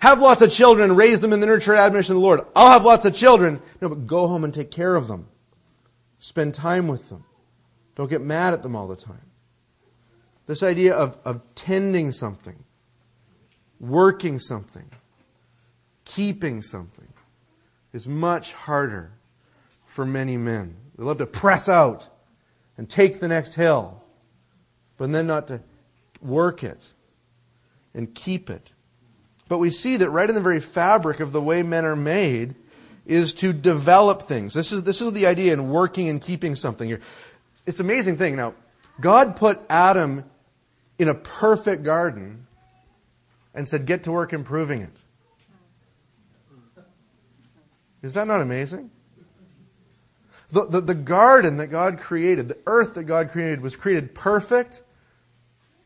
[0.00, 2.40] Have lots of children raise them in the nurture and admonition of the Lord.
[2.54, 3.60] I'll have lots of children.
[3.80, 5.26] No, but go home and take care of them.
[6.20, 7.24] Spend time with them.
[7.96, 9.28] Don't get mad at them all the time.
[10.46, 12.64] This idea of, of tending something,
[13.80, 14.88] working something,
[16.04, 17.08] keeping something
[17.92, 19.12] is much harder
[19.98, 20.76] for many men.
[20.96, 22.08] They love to press out
[22.76, 24.00] and take the next hill,
[24.96, 25.60] but then not to
[26.22, 26.92] work it
[27.94, 28.70] and keep it.
[29.48, 32.54] But we see that right in the very fabric of the way men are made
[33.06, 34.54] is to develop things.
[34.54, 36.96] This is, this is the idea in working and keeping something.
[37.66, 38.36] It's an amazing thing.
[38.36, 38.54] Now,
[39.00, 40.22] God put Adam
[41.00, 42.46] in a perfect garden
[43.52, 44.92] and said, Get to work improving it.
[48.00, 48.92] Is that not amazing?
[50.50, 54.82] The, the, the, garden that God created, the earth that God created, was created perfect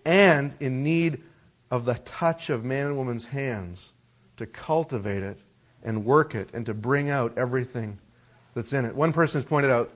[0.04, 1.22] and in need
[1.70, 3.94] of the touch of man and woman's hands
[4.36, 5.38] to cultivate it
[5.82, 7.98] and work it and to bring out everything
[8.54, 8.94] that's in it.
[8.94, 9.90] One person has pointed out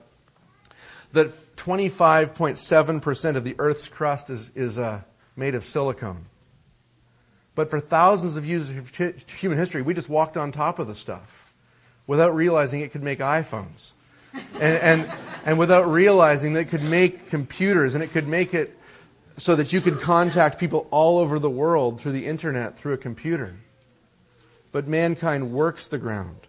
[1.13, 5.01] that 25.7% of the earth's crust is, is uh,
[5.37, 6.25] made of silicone.
[7.55, 8.91] But for thousands of years of
[9.29, 11.53] human history, we just walked on top of the stuff
[12.05, 13.93] without realizing it could make iPhones
[14.53, 15.11] and, and,
[15.45, 18.77] and without realizing that it could make computers and it could make it
[19.37, 22.97] so that you could contact people all over the world through the internet through a
[22.97, 23.55] computer.
[24.71, 26.47] But mankind works the ground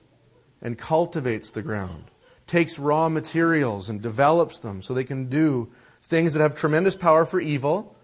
[0.62, 2.04] and cultivates the ground,
[2.46, 5.68] takes raw materials and develops them so they can do
[6.02, 7.94] things that have tremendous power for evil,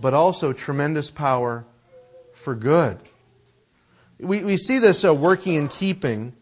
[0.00, 1.66] but also tremendous power
[2.32, 2.98] for good.
[4.20, 6.34] We, we see this uh, working and keeping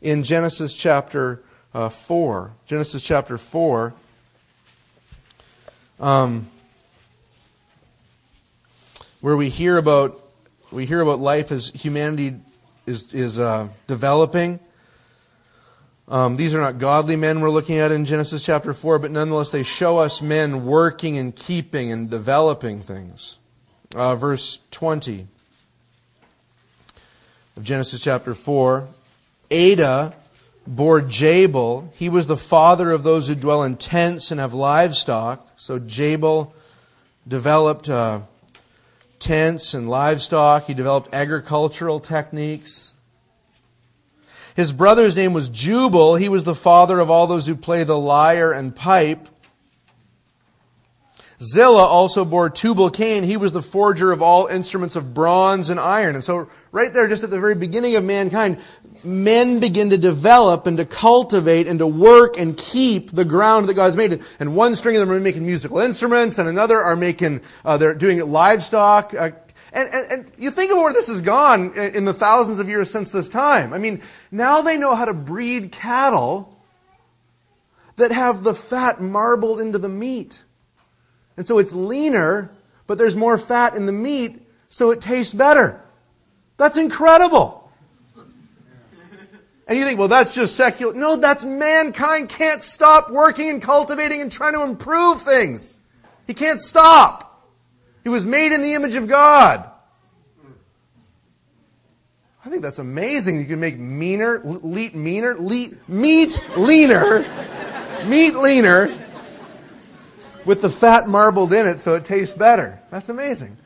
[0.00, 1.42] in Genesis chapter
[1.74, 2.52] uh, 4.
[2.66, 3.92] Genesis chapter 4.
[6.00, 6.46] Um,
[9.20, 10.20] where we hear about
[10.70, 12.36] we hear about life as humanity
[12.86, 14.60] is is uh, developing.
[16.06, 19.50] Um, these are not godly men we're looking at in Genesis chapter 4, but nonetheless
[19.50, 23.38] they show us men working and keeping and developing things.
[23.96, 25.26] Uh, verse 20
[27.56, 28.86] of Genesis chapter 4
[29.50, 30.12] Adah
[30.66, 31.90] bore Jabal.
[31.94, 35.48] He was the father of those who dwell in tents and have livestock.
[35.56, 36.54] So Jabal
[37.26, 38.22] developed uh,
[39.18, 40.64] tents and livestock.
[40.64, 42.94] He developed agricultural techniques.
[44.54, 46.14] His brother's name was Jubal.
[46.14, 49.28] He was the father of all those who play the lyre and pipe.
[51.42, 53.24] Zillah also bore Tubal Cain.
[53.24, 56.14] He was the forger of all instruments of bronze and iron.
[56.14, 58.58] And so, right there, just at the very beginning of mankind,
[59.04, 63.74] men begin to develop and to cultivate and to work and keep the ground that
[63.74, 64.20] God's made.
[64.40, 67.94] And one string of them are making musical instruments, and another are making, uh, they're
[67.94, 69.14] doing livestock.
[69.14, 69.30] Uh,
[69.72, 72.90] and, and, and you think of where this has gone in the thousands of years
[72.90, 73.72] since this time.
[73.72, 74.02] I mean,
[74.32, 76.58] now they know how to breed cattle
[77.96, 80.42] that have the fat marbled into the meat.
[81.36, 82.50] And so it's leaner,
[82.88, 85.83] but there's more fat in the meat, so it tastes better.
[86.56, 87.60] That's incredible.
[89.66, 90.92] And you think, well, that's just secular.
[90.92, 95.78] No, that's mankind can't stop working and cultivating and trying to improve things.
[96.26, 97.48] He can't stop.
[98.02, 99.70] He was made in the image of God.
[102.44, 103.40] I think that's amazing.
[103.40, 107.24] You can make meaner, leat meaner, leat, meat leaner,
[108.04, 108.94] meat leaner
[110.44, 112.78] with the fat marbled in it so it tastes better.
[112.90, 113.56] That's amazing.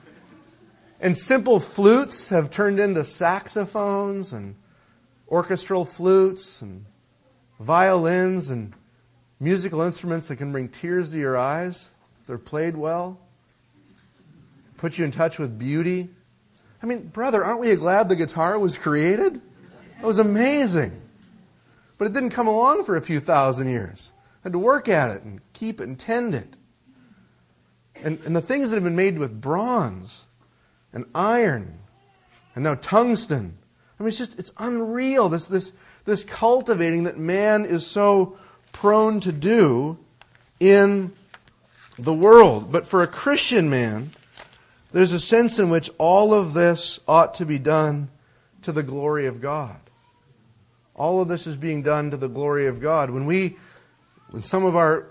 [1.00, 4.56] And simple flutes have turned into saxophones and
[5.28, 6.86] orchestral flutes and
[7.60, 8.72] violins and
[9.38, 11.90] musical instruments that can bring tears to your eyes
[12.20, 13.20] if they're played well,
[14.76, 16.08] put you in touch with beauty.
[16.82, 19.40] I mean, brother, aren't we glad the guitar was created?
[20.00, 21.00] It was amazing.
[21.96, 24.12] But it didn't come along for a few thousand years.
[24.16, 26.54] I had to work at it and keep it and tend it.
[28.04, 30.27] And, and the things that have been made with bronze
[30.92, 31.78] and iron
[32.54, 33.56] and now tungsten.
[33.98, 35.72] I mean, it's just, it's unreal, this, this,
[36.04, 38.36] this cultivating that man is so
[38.72, 39.98] prone to do
[40.60, 41.12] in
[41.98, 42.70] the world.
[42.70, 44.10] But for a Christian man,
[44.92, 48.08] there's a sense in which all of this ought to be done
[48.62, 49.76] to the glory of God.
[50.94, 53.10] All of this is being done to the glory of God.
[53.10, 53.56] When we,
[54.30, 55.06] when some of our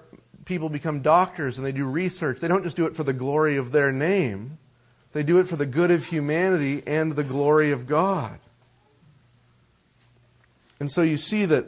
[0.45, 3.57] people become doctors and they do research, they don't just do it for the glory
[3.57, 4.57] of their name,
[5.13, 8.39] they do it for the good of humanity and the glory of God.
[10.79, 11.65] And so you see that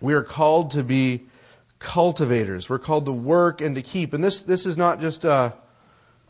[0.00, 1.22] we are called to be
[1.78, 2.68] cultivators.
[2.68, 4.12] We're called to work and to keep.
[4.12, 5.52] And this, this is not just uh,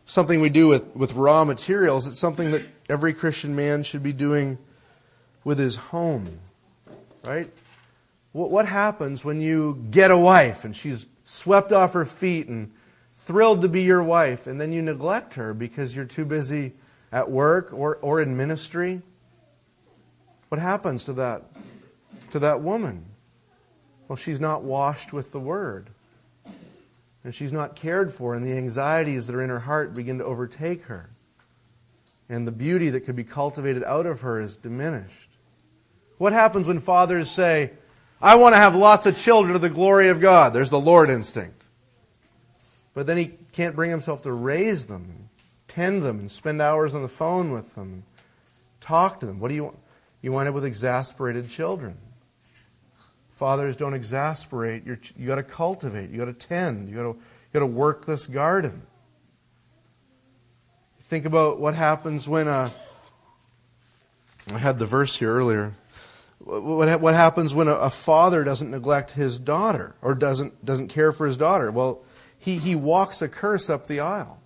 [0.05, 4.13] something we do with, with raw materials, it's something that every Christian man should be
[4.13, 4.59] doing
[5.45, 6.39] with his home.
[7.25, 7.51] Right?
[8.33, 12.73] What, what happens when you get a wife and she's swept off her feet and
[13.23, 16.73] thrilled to be your wife, and then you neglect her because you're too busy
[17.13, 19.03] at work or, or in ministry?
[20.49, 21.43] What happens to that,
[22.31, 23.05] to that woman?
[24.09, 25.91] Well, she's not washed with the word.
[27.23, 30.25] And she's not cared for, and the anxieties that are in her heart begin to
[30.25, 31.11] overtake her.
[32.29, 35.31] And the beauty that could be cultivated out of her is diminished.
[36.17, 37.73] What happens when fathers say,
[38.23, 40.55] I want to have lots of children to the glory of God.
[40.55, 41.60] There's the Lord instinct.
[42.95, 45.29] But then he can't bring himself to raise them,
[45.69, 48.05] tend them, and spend hours on the phone with them,
[48.81, 49.39] talk to them.
[49.39, 49.79] What do you want?
[50.23, 51.97] You wind up with exasperated children.
[53.31, 54.85] Fathers don't exasperate.
[54.85, 56.11] You're, you got to cultivate.
[56.11, 56.91] You got to tend.
[56.91, 58.83] You got to you got to work this garden.
[60.99, 62.71] Think about what happens when a.
[64.53, 65.75] I had the verse here earlier.
[66.39, 71.13] What, what happens when a, a father doesn't neglect his daughter or doesn't, doesn't care
[71.13, 71.71] for his daughter?
[71.71, 72.03] Well,
[72.41, 74.41] he, he walks a curse up the aisle.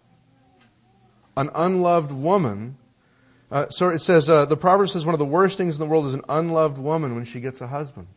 [1.37, 2.77] An unloved woman.
[3.51, 5.89] Uh, so it says, uh, the proverb says one of the worst things in the
[5.89, 8.09] world is an unloved woman when she gets a husband.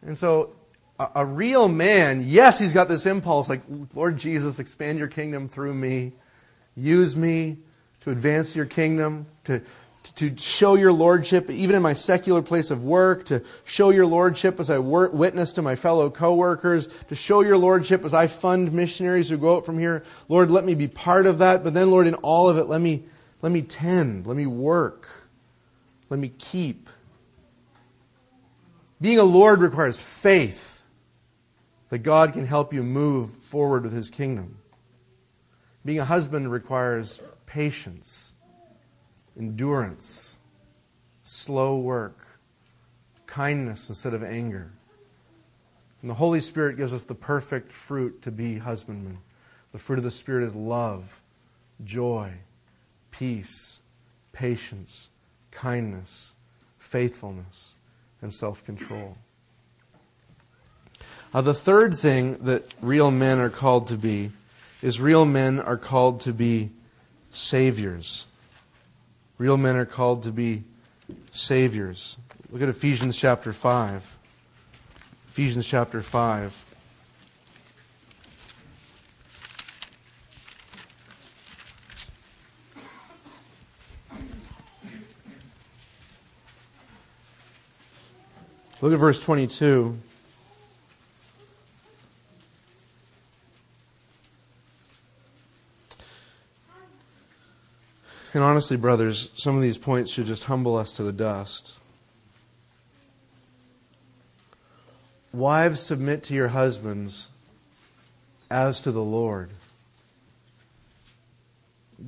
[0.00, 0.54] And so
[0.98, 3.62] a, a real man, yes, he's got this impulse like,
[3.94, 6.12] Lord Jesus, expand your kingdom through me.
[6.76, 7.58] Use me
[8.00, 9.60] to advance your kingdom, to,
[10.02, 14.58] to show your lordship, even in my secular place of work, to show your lordship
[14.58, 18.72] as I work, witness to my fellow coworkers, to show your lordship as I fund
[18.72, 20.02] missionaries who go out from here.
[20.28, 21.62] Lord, let me be part of that.
[21.62, 23.04] But then, Lord, in all of it, let me,
[23.42, 25.08] let me tend, let me work,
[26.08, 26.88] let me keep.
[29.00, 30.84] Being a Lord requires faith
[31.90, 34.58] that God can help you move forward with His kingdom.
[35.84, 38.31] Being a husband requires patience
[39.38, 40.38] endurance,
[41.22, 42.18] slow work,
[43.26, 44.70] kindness instead of anger.
[46.00, 49.18] And the Holy Spirit gives us the perfect fruit to be husbandmen.
[49.70, 51.22] The fruit of the Spirit is love,
[51.84, 52.32] joy,
[53.10, 53.80] peace,
[54.32, 55.10] patience,
[55.50, 56.34] kindness,
[56.78, 57.76] faithfulness,
[58.20, 59.16] and self control.
[61.32, 64.30] Uh, the third thing that real men are called to be
[64.82, 66.70] is real men are called to be
[67.30, 68.26] saviors.
[69.42, 70.62] Real men are called to be
[71.32, 72.16] saviors.
[72.50, 74.16] Look at Ephesians chapter 5.
[75.26, 76.64] Ephesians chapter 5.
[88.80, 89.98] Look at verse 22.
[98.34, 101.78] And honestly, brothers, some of these points should just humble us to the dust.
[105.32, 107.30] Wives, submit to your husbands
[108.50, 109.50] as to the Lord.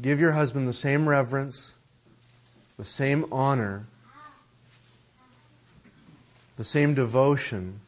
[0.00, 1.76] Give your husband the same reverence,
[2.78, 3.84] the same honor,
[6.56, 7.80] the same devotion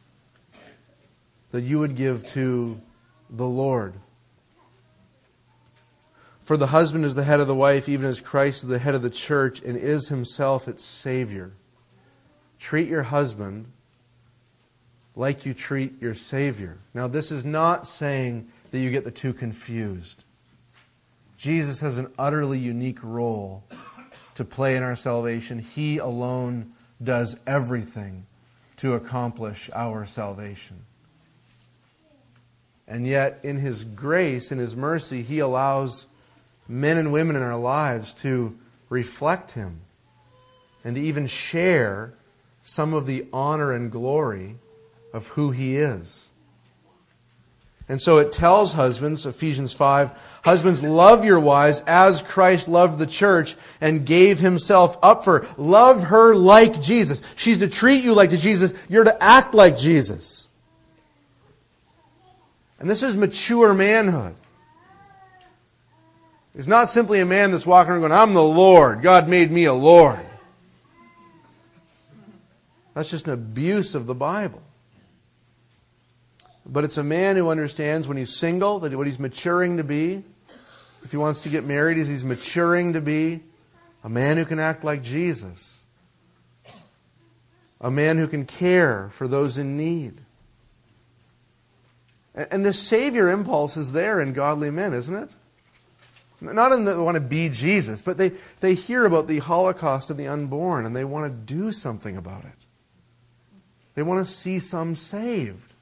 [1.51, 2.79] that you would give to
[3.29, 3.93] the Lord.
[6.47, 8.95] For the husband is the head of the wife, even as Christ is the head
[8.95, 11.51] of the church and is himself its Savior.
[12.57, 13.69] Treat your husband
[15.13, 16.77] like you treat your Savior.
[16.93, 20.23] Now, this is not saying that you get the two confused.
[21.37, 23.65] Jesus has an utterly unique role
[24.35, 25.59] to play in our salvation.
[25.59, 26.71] He alone
[27.03, 28.25] does everything
[28.77, 30.77] to accomplish our salvation.
[32.87, 36.07] And yet, in His grace, in His mercy, He allows
[36.67, 38.57] men and women in our lives to
[38.89, 39.81] reflect Him
[40.83, 42.13] and to even share
[42.61, 44.55] some of the honor and glory
[45.13, 46.31] of who He is.
[47.89, 53.05] And so it tells husbands, Ephesians 5, husbands, love your wives as Christ loved the
[53.05, 55.47] church and gave himself up for her.
[55.57, 57.21] Love her like Jesus.
[57.37, 58.73] She's to treat you like Jesus.
[58.89, 60.49] You're to act like Jesus.
[62.79, 64.35] And this is mature manhood.
[66.57, 69.03] He's not simply a man that's walking around going, I'm the Lord.
[69.03, 70.25] God made me a Lord.
[72.95, 74.63] That's just an abuse of the Bible.
[76.65, 80.23] But it's a man who understands when he's single that what he's maturing to be,
[81.03, 83.43] if he wants to get married, is he's maturing to be
[84.03, 85.85] a man who can act like Jesus,
[87.79, 90.21] a man who can care for those in need.
[92.33, 95.35] And the Savior impulse is there in godly men, isn't it?
[96.39, 100.09] Not in that they want to be Jesus, but they, they hear about the Holocaust
[100.09, 102.65] of the unborn and they want to do something about it.
[103.95, 105.73] They want to see some saved.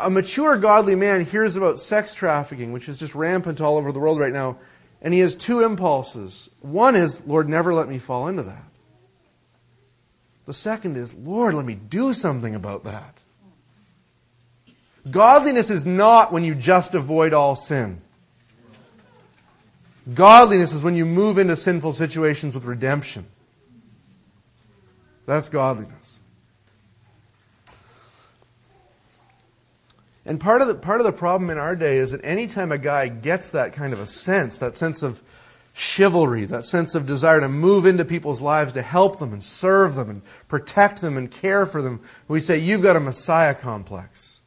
[0.00, 4.00] A mature, godly man hears about sex trafficking, which is just rampant all over the
[4.00, 4.58] world right now,
[5.00, 6.50] and he has two impulses.
[6.60, 8.64] One is, Lord, never let me fall into that.
[10.44, 13.21] The second is, Lord, let me do something about that.
[15.10, 18.00] Godliness is not when you just avoid all sin.
[20.14, 23.26] Godliness is when you move into sinful situations with redemption.
[25.26, 26.20] That's godliness.
[30.24, 32.78] And part of the part of the problem in our day is that anytime a
[32.78, 35.20] guy gets that kind of a sense, that sense of
[35.74, 39.94] chivalry, that sense of desire to move into people's lives to help them and serve
[39.94, 44.41] them and protect them and care for them, we say you've got a messiah complex.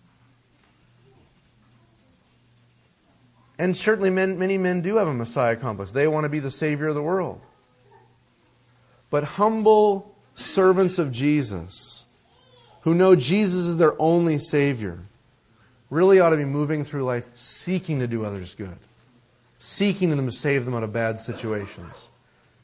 [3.58, 5.92] And certainly, men, many men do have a Messiah complex.
[5.92, 7.46] They want to be the Savior of the world.
[9.10, 12.08] But humble servants of Jesus,
[12.82, 15.00] who know Jesus is their only Savior,
[15.90, 18.78] really ought to be moving through life seeking to do others good,
[19.58, 22.12] seeking to save them out of bad situations,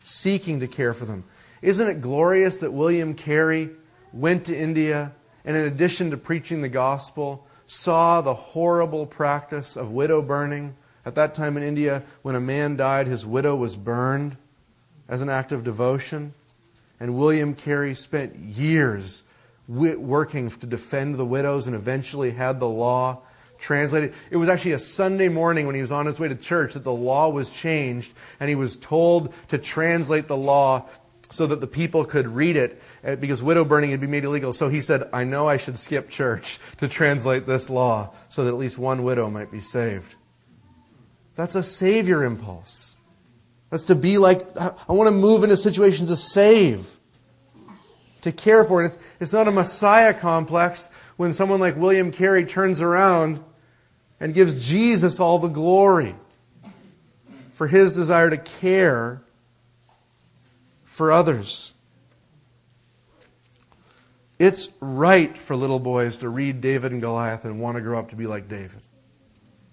[0.04, 1.24] seeking to care for them.
[1.62, 3.70] Isn't it glorious that William Carey
[4.12, 5.14] went to India
[5.46, 10.76] and, in addition to preaching the gospel, saw the horrible practice of widow burning?
[11.06, 14.38] At that time in India, when a man died, his widow was burned
[15.08, 16.34] as an act of devotion.
[17.00, 19.24] And William Carey spent years
[19.68, 23.22] working to defend the widows and eventually had the law
[23.58, 24.14] translated.
[24.30, 26.84] It was actually a Sunday morning when he was on his way to church that
[26.84, 30.88] the law was changed and he was told to translate the law
[31.30, 34.52] so that the people could read it eh, because widow burning had been made illegal.
[34.52, 38.50] So he said, I know I should skip church to translate this law so that
[38.50, 40.16] at least one widow might be saved.
[41.36, 42.98] That's a savior impulse.
[43.70, 46.98] That's to be like, I want to move into a situation to save,
[48.22, 48.84] to care for.
[48.84, 53.42] It's, it's not a Messiah complex when someone like William Carey turns around
[54.20, 56.16] and gives Jesus all the glory
[57.52, 59.22] for his desire to care
[60.84, 61.74] for others.
[64.38, 68.10] It's right for little boys to read David and Goliath and want to grow up
[68.10, 68.82] to be like David.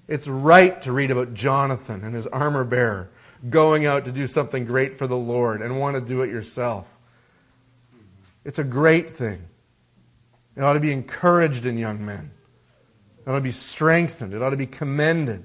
[0.09, 3.11] It's right to read about Jonathan and his armor bearer
[3.49, 6.99] going out to do something great for the Lord and want to do it yourself.
[8.45, 9.43] It's a great thing.
[10.57, 12.31] It ought to be encouraged in young men.
[13.21, 14.33] It ought to be strengthened.
[14.33, 15.45] It ought to be commended.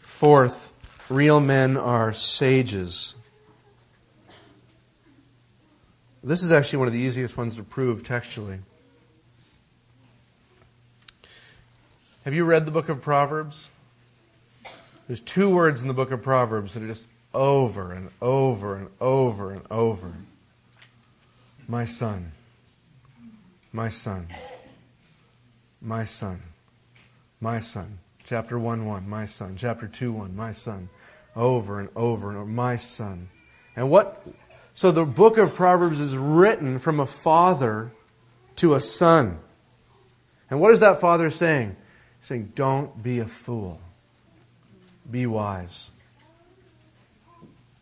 [0.00, 3.14] Fourth, real men are sages.
[6.24, 8.58] This is actually one of the easiest ones to prove textually.
[12.28, 13.70] Have you read the book of Proverbs?
[15.06, 18.88] There's two words in the book of Proverbs that are just over and over and
[19.00, 20.12] over and over.
[21.66, 22.32] My son,
[23.72, 24.26] my son,
[25.80, 26.42] my son,
[27.40, 27.98] my son.
[28.24, 29.56] Chapter 1 1, my son.
[29.56, 30.90] Chapter 2 1, my son.
[31.34, 33.30] Over and over and over, my son.
[33.74, 34.22] And what?
[34.74, 37.90] So the book of Proverbs is written from a father
[38.56, 39.38] to a son.
[40.50, 41.74] And what is that father saying?
[42.20, 43.80] Saying, Don't be a fool.
[45.10, 45.90] Be wise.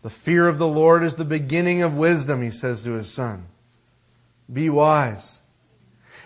[0.02, 3.46] The fear of the Lord is the beginning of wisdom, he says to his son.
[4.52, 5.40] Be wise.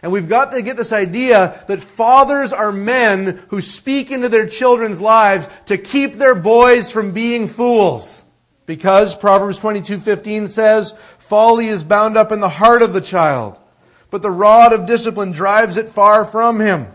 [0.02, 4.46] And we've got to get this idea that fathers are men who speak into their
[4.46, 8.24] children's lives to keep their boys from being fools.
[8.66, 13.58] Because Proverbs 22:15 says, "Folly is bound up in the heart of the child,
[14.11, 16.88] but the rod of discipline drives it far from him."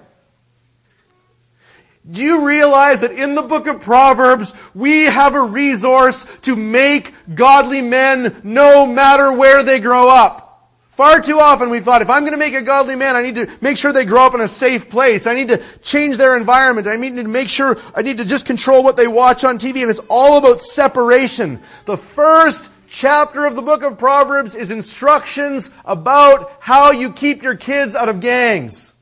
[2.10, 7.14] Do you realize that in the book of Proverbs, we have a resource to make
[7.34, 10.44] godly men no matter where they grow up?
[10.88, 13.36] Far too often we've thought, if I'm going to make a godly man, I need
[13.36, 15.28] to make sure they grow up in a safe place.
[15.28, 16.88] I need to change their environment.
[16.88, 19.82] I need to make sure, I need to just control what they watch on TV.
[19.82, 21.60] And it's all about separation.
[21.86, 27.58] The first chapter of the book of Proverbs is instructions about how you keep your
[27.58, 28.94] kids out of gangs.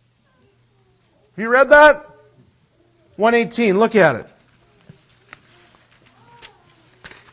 [1.35, 2.12] Have you read that?
[3.17, 4.27] 118, look at it.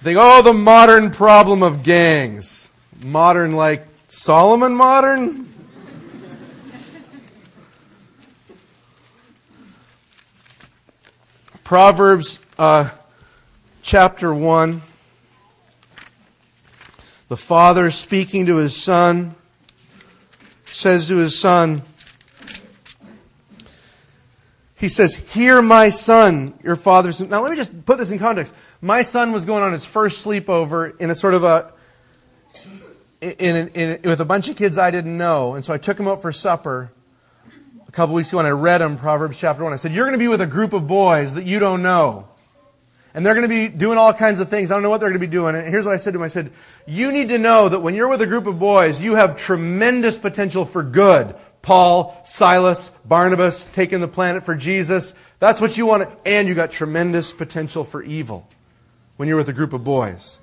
[0.01, 2.71] Think, oh, the modern problem of gangs.
[3.03, 5.47] Modern like Solomon modern?
[11.65, 12.91] Proverbs uh,
[13.83, 14.81] chapter 1.
[17.29, 19.35] The father speaking to his son
[20.65, 21.83] says to his son,
[24.81, 27.21] he says, Hear my son, your father's.
[27.21, 28.55] Now, let me just put this in context.
[28.81, 31.73] My son was going on his first sleepover in a sort of a.
[33.21, 35.55] In, in, with a bunch of kids I didn't know.
[35.55, 36.91] And so I took him out for supper
[37.87, 39.75] a couple weeks ago and I read him Proverbs chapter 1.
[39.75, 42.27] I said, You're going to be with a group of boys that you don't know.
[43.13, 44.71] And they're going to be doing all kinds of things.
[44.71, 45.55] I don't know what they're going to be doing.
[45.57, 46.53] And here's what I said to him I said,
[46.87, 50.17] You need to know that when you're with a group of boys, you have tremendous
[50.17, 51.35] potential for good.
[51.63, 55.15] Paul, Silas, Barnabas taking the planet for Jesus.
[55.39, 56.09] That's what you want.
[56.25, 58.49] And you got tremendous potential for evil
[59.17, 60.41] when you're with a group of boys.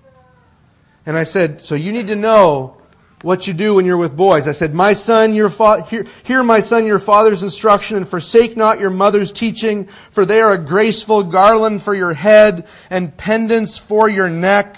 [1.06, 2.78] And I said, so you need to know
[3.24, 4.48] what you do when you're with boys.
[4.48, 8.56] I said, my son, your fa- hear, hear my son your father's instruction and forsake
[8.56, 13.80] not your mother's teaching, for they are a graceful garland for your head and pendants
[13.80, 14.78] for your neck.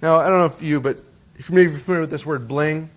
[0.00, 0.98] Now, I don't know if you, but
[1.36, 2.88] if you're familiar with this word bling,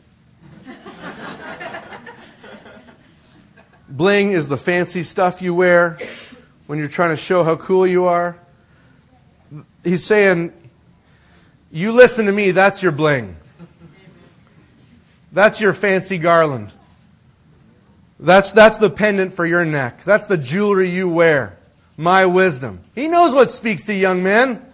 [3.91, 5.97] Bling is the fancy stuff you wear
[6.67, 8.39] when you're trying to show how cool you are.
[9.83, 10.53] He's saying,
[11.71, 13.35] You listen to me, that's your bling.
[15.33, 16.73] That's your fancy garland.
[18.19, 20.03] That's, that's the pendant for your neck.
[20.03, 21.57] That's the jewelry you wear.
[21.97, 22.79] My wisdom.
[22.95, 24.65] He knows what speaks to young men.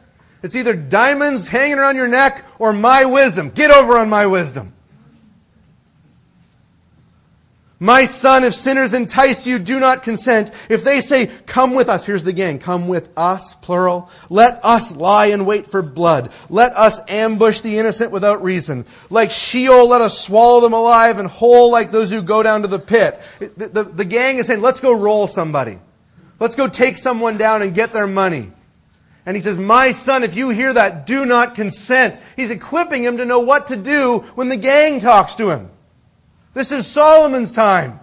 [0.44, 3.50] It's either diamonds hanging around your neck or my wisdom.
[3.50, 4.74] Get over on my wisdom.
[7.80, 10.52] My son, if sinners entice you, do not consent.
[10.68, 14.10] If they say, come with us, here's the gang, come with us, plural.
[14.32, 16.32] Let us lie in wait for blood.
[16.50, 18.86] Let us ambush the innocent without reason.
[19.12, 22.68] Like Sheol, let us swallow them alive and whole like those who go down to
[22.68, 23.22] the pit.
[23.40, 25.78] The, the, the gang is saying, let's go roll somebody.
[26.40, 28.52] Let's go take someone down and get their money.
[29.28, 32.18] And he says, My son, if you hear that, do not consent.
[32.36, 35.70] He's equipping him to know what to do when the gang talks to him.
[36.54, 38.00] This is Solomon's time.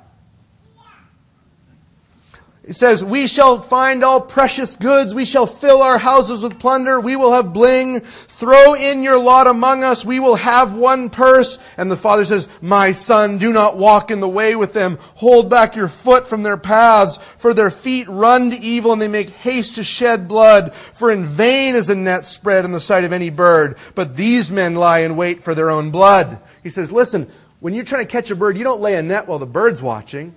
[2.67, 5.15] It says, We shall find all precious goods.
[5.15, 6.99] We shall fill our houses with plunder.
[6.99, 8.01] We will have bling.
[8.01, 10.07] Throw in your lot among us.
[10.07, 11.59] We will have one purse.
[11.77, 14.97] And the father says, My son, do not walk in the way with them.
[15.17, 17.19] Hold back your foot from their paths.
[17.19, 20.75] For their feet run to evil and they make haste to shed blood.
[20.75, 23.77] For in vain is a net spread in the sight of any bird.
[23.95, 26.41] But these men lie in wait for their own blood.
[26.63, 27.31] He says, Listen,
[27.65, 29.83] when you're trying to catch a bird, you don't lay a net while the bird's
[29.83, 30.35] watching.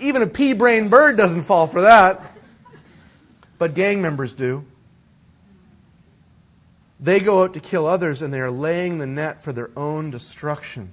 [0.00, 2.22] Even a pea brain bird doesn't fall for that.
[3.58, 4.64] But gang members do.
[7.00, 10.10] They go out to kill others and they are laying the net for their own
[10.10, 10.90] destruction.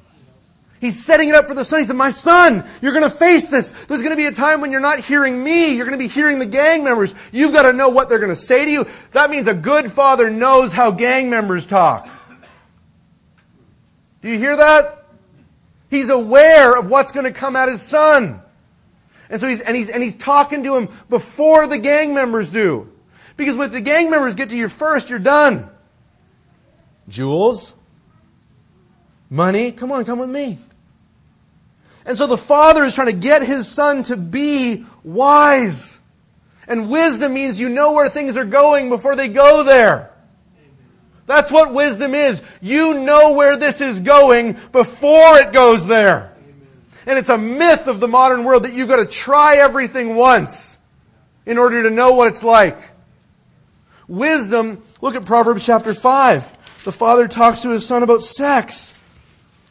[0.81, 1.79] He's setting it up for the son.
[1.79, 3.71] He said, My son, you're going to face this.
[3.85, 5.73] There's going to be a time when you're not hearing me.
[5.73, 7.15] You're going to be hearing the gang members.
[7.31, 8.85] You've got to know what they're going to say to you.
[9.13, 12.09] That means a good father knows how gang members talk.
[14.25, 15.05] Do you hear that?
[15.91, 18.41] He's aware of what's going to come at his son.
[19.29, 22.91] And so he's, and he's, and he's talking to him before the gang members do.
[23.37, 25.69] Because when the gang members get to you first, you're done.
[27.07, 27.75] Jewels,
[29.29, 30.57] money, come on, come with me.
[32.07, 36.01] And so the father is trying to get his son to be wise.
[36.67, 40.14] And wisdom means you know where things are going before they go there.
[41.25, 42.43] That's what wisdom is.
[42.61, 46.33] You know where this is going before it goes there.
[47.07, 50.79] And it's a myth of the modern world that you've got to try everything once
[51.45, 52.77] in order to know what it's like.
[54.07, 56.83] Wisdom, look at Proverbs chapter 5.
[56.83, 58.99] The father talks to his son about sex.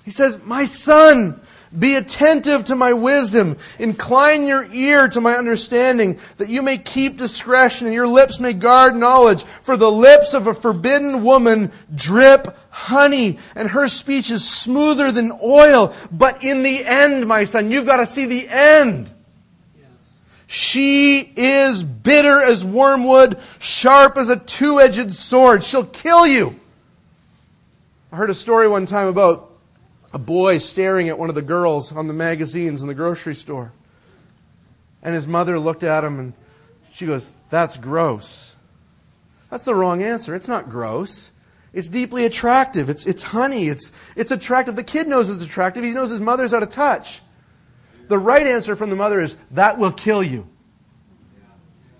[0.05, 1.41] He says, My son,
[1.79, 3.57] be attentive to my wisdom.
[3.79, 8.53] Incline your ear to my understanding, that you may keep discretion and your lips may
[8.53, 9.45] guard knowledge.
[9.45, 15.33] For the lips of a forbidden woman drip honey, and her speech is smoother than
[15.43, 15.95] oil.
[16.11, 19.11] But in the end, my son, you've got to see the end.
[20.47, 25.65] She is bitter as wormwood, sharp as a two edged sword.
[25.65, 26.59] She'll kill you.
[28.13, 29.51] I heard a story one time about
[30.15, 33.73] a boy staring at one of the girls on the magazines in the grocery store.
[35.03, 36.33] And his mother looked at him and
[36.93, 38.57] she goes, That's gross.
[39.51, 40.35] That's the wrong answer.
[40.35, 41.33] It's not gross.
[41.73, 42.89] It's deeply attractive.
[42.89, 43.67] It's, it's honey.
[43.67, 44.77] It's, it's attractive.
[44.77, 45.83] The kid knows it's attractive.
[45.83, 47.21] He knows his mother's out of touch.
[48.07, 50.49] The right answer from the mother is, That will kill you.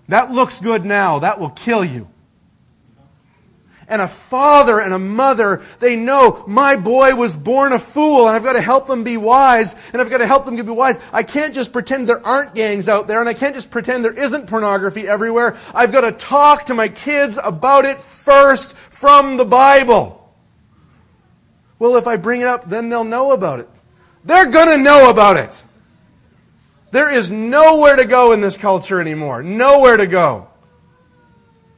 [0.07, 1.19] That looks good now.
[1.19, 2.07] That will kill you
[3.87, 8.35] and a father and a mother, they know my boy was born a fool and
[8.35, 10.99] I've got to help them be wise and I've got to help them be wise.
[11.13, 14.17] I can't just pretend there aren't gangs out there and I can't just pretend there
[14.17, 15.57] isn't pornography everywhere.
[15.73, 20.21] I've got to talk to my kids about it first from the Bible.
[21.77, 23.69] Well, if I bring it up, then they'll know about it.
[24.23, 25.63] They're going to know about it.
[26.91, 29.43] There is nowhere to go in this culture anymore.
[29.43, 30.47] Nowhere to go.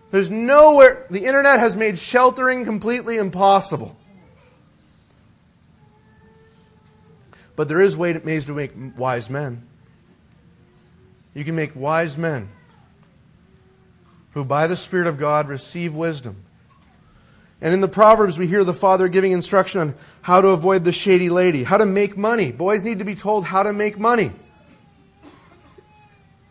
[0.10, 3.98] There's nowhere, the internet has made sheltering completely impossible.
[7.56, 9.68] But there is ways to make wise men.
[11.34, 12.50] You can make wise men
[14.34, 16.38] who, by the Spirit of God, receive wisdom.
[17.60, 20.92] And in the Proverbs, we hear the father giving instruction on how to avoid the
[20.92, 22.52] shady lady, how to make money.
[22.52, 24.32] Boys need to be told how to make money.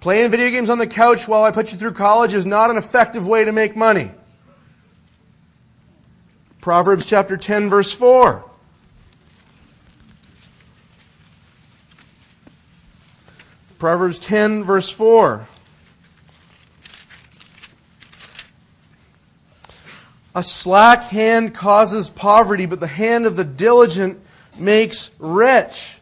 [0.01, 2.77] Playing video games on the couch while I put you through college is not an
[2.77, 4.11] effective way to make money.
[6.61, 8.45] Proverbs chapter 10, verse 4.
[13.79, 15.47] Proverbs 10, verse 4.
[20.35, 24.19] A slack hand causes poverty, but the hand of the diligent
[24.59, 26.01] makes rich.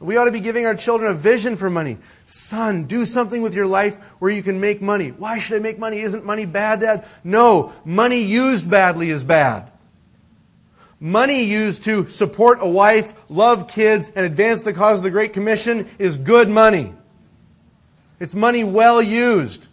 [0.00, 1.98] We ought to be giving our children a vision for money.
[2.24, 5.08] Son, do something with your life where you can make money.
[5.08, 6.00] Why should I make money?
[6.00, 7.04] Isn't money bad, Dad?
[7.24, 9.72] No, money used badly is bad.
[11.00, 15.32] Money used to support a wife, love kids, and advance the cause of the Great
[15.32, 16.92] Commission is good money.
[18.20, 19.68] It's money well used.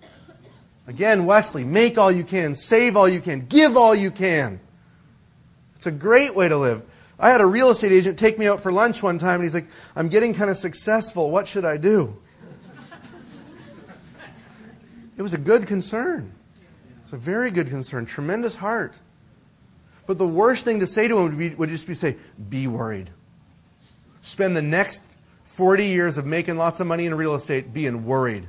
[0.88, 4.59] Again, Wesley, make all you can, save all you can, give all you can.
[5.76, 6.84] It's a great way to live.
[7.20, 9.53] I had a real estate agent take me out for lunch one time, and he's
[9.53, 11.32] like, I'm getting kind of successful.
[11.32, 12.18] What should I do?
[15.18, 16.34] it was a good concern.
[17.01, 18.99] It's a very good concern, tremendous heart.
[20.07, 22.18] But the worst thing to say to him would, be, would just be say,
[22.49, 23.09] be worried.
[24.22, 25.03] Spend the next
[25.43, 28.45] 40 years of making lots of money in real estate being worried.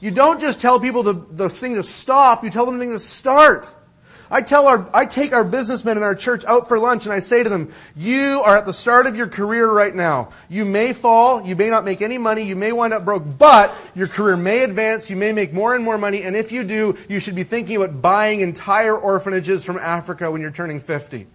[0.00, 2.92] You don't just tell people the, the thing to stop, you tell them the thing
[2.92, 3.74] to start.
[4.30, 7.20] I tell our, I take our businessmen in our church out for lunch and I
[7.20, 10.30] say to them, you are at the start of your career right now.
[10.48, 13.74] You may fall, you may not make any money, you may wind up broke, but
[13.94, 16.96] your career may advance, you may make more and more money, and if you do,
[17.08, 21.26] you should be thinking about buying entire orphanages from Africa when you're turning 50.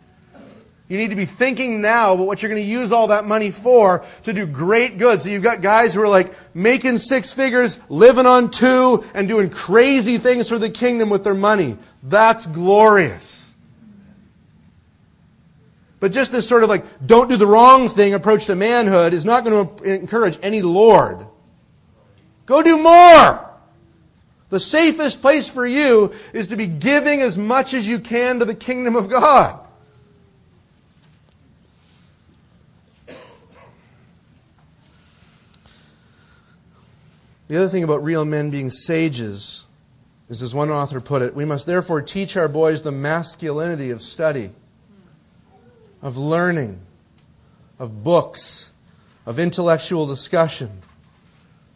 [0.89, 3.51] You need to be thinking now about what you're going to use all that money
[3.51, 5.21] for to do great good.
[5.21, 9.49] So you've got guys who are like making six figures, living on two, and doing
[9.49, 11.77] crazy things for the kingdom with their money.
[12.03, 13.55] That's glorious.
[16.01, 19.23] But just this sort of like, don't do the wrong thing approach to manhood is
[19.23, 21.25] not going to encourage any Lord.
[22.45, 23.49] Go do more.
[24.49, 28.45] The safest place for you is to be giving as much as you can to
[28.45, 29.65] the kingdom of God.
[37.47, 39.65] The other thing about real men being sages
[40.33, 44.01] is, as one author put it, we must therefore teach our boys the masculinity of
[44.01, 44.49] study.
[46.01, 46.79] of learning,
[47.79, 48.73] of books,
[49.25, 50.69] of intellectual discussion.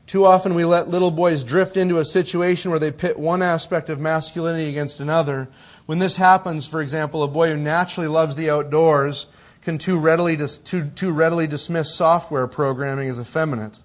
[0.05, 3.89] Too often we let little boys drift into a situation where they pit one aspect
[3.89, 5.47] of masculinity against another.
[5.85, 9.27] When this happens, for example, a boy who naturally loves the outdoors
[9.61, 13.79] can too readily, dis- too, too readily dismiss software programming as effeminate,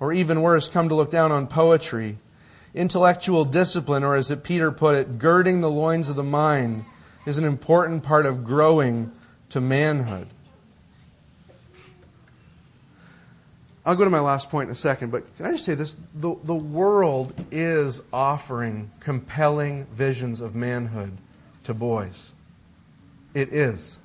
[0.00, 2.18] or even worse, come to look down on poetry.
[2.78, 6.84] Intellectual discipline, or as Peter put it, girding the loins of the mind,
[7.26, 9.10] is an important part of growing
[9.48, 10.28] to manhood.
[13.84, 15.96] I'll go to my last point in a second, but can I just say this?
[16.14, 21.10] The, the world is offering compelling visions of manhood
[21.64, 22.32] to boys.
[23.34, 23.98] It is.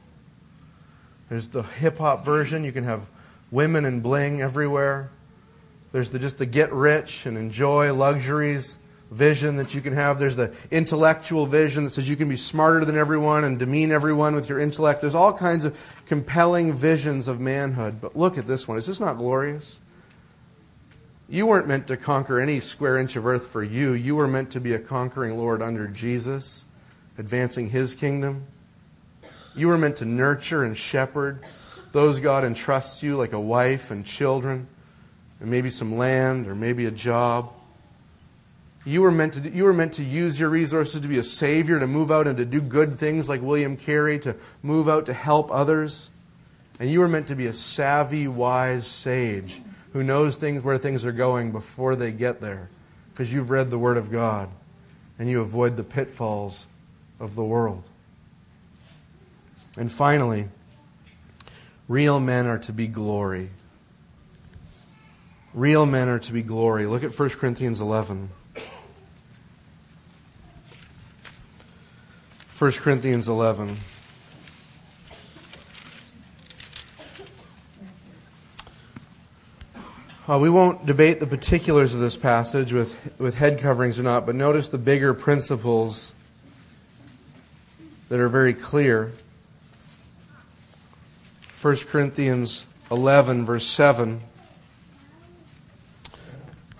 [1.30, 2.64] There's the hip hop version.
[2.64, 3.08] You can have
[3.52, 5.12] women and bling everywhere.
[5.94, 8.80] There's the, just the get rich and enjoy luxuries
[9.10, 10.20] vision that you can have.
[10.20, 14.36] There's the intellectual vision that says you can be smarter than everyone and demean everyone
[14.36, 15.00] with your intellect.
[15.00, 18.02] There's all kinds of compelling visions of manhood.
[18.02, 18.76] But look at this one.
[18.76, 19.80] Is this not glorious?
[21.30, 23.94] You weren't meant to conquer any square inch of earth for you.
[23.94, 26.66] You were meant to be a conquering Lord under Jesus,
[27.18, 28.46] advancing his kingdom.
[29.56, 31.44] You were meant to nurture and shepherd
[31.94, 34.68] those God entrusts you, like a wife and children,
[35.44, 37.52] and maybe some land or maybe a job.
[38.86, 41.80] You were, meant to, you were meant to use your resources to be a savior,
[41.80, 45.14] to move out and to do good things like William Carey, to move out to
[45.14, 46.12] help others.
[46.80, 51.06] And you were meant to be a savvy, wise sage who knows things where things
[51.06, 52.70] are going before they get there
[53.12, 54.50] because you've read the Word of God
[55.20, 56.68] and you avoid the pitfalls
[57.20, 57.90] of the world.
[59.78, 60.46] And finally,
[61.90, 63.50] real men are to be glory.
[65.54, 66.88] Real men are to be glory.
[66.88, 68.30] Look at 1 Corinthians 11.
[72.58, 73.78] 1 Corinthians 11.
[80.26, 84.26] Uh, we won't debate the particulars of this passage with, with head coverings or not,
[84.26, 86.16] but notice the bigger principles
[88.10, 89.12] that are very clear.
[91.62, 94.22] 1 Corinthians 11, verse 7.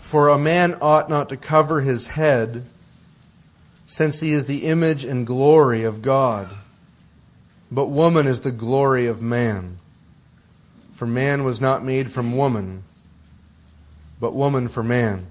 [0.04, 2.66] For a man ought not to cover his head
[3.86, 6.50] since he is the image and glory of God.
[7.72, 9.80] But woman is the glory of man.
[10.92, 12.84] For man was not made from woman,
[14.20, 15.26] but woman for man.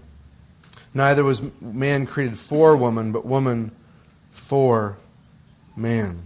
[0.94, 3.72] Neither was man created for woman, but woman
[4.32, 4.96] for
[5.76, 6.22] man.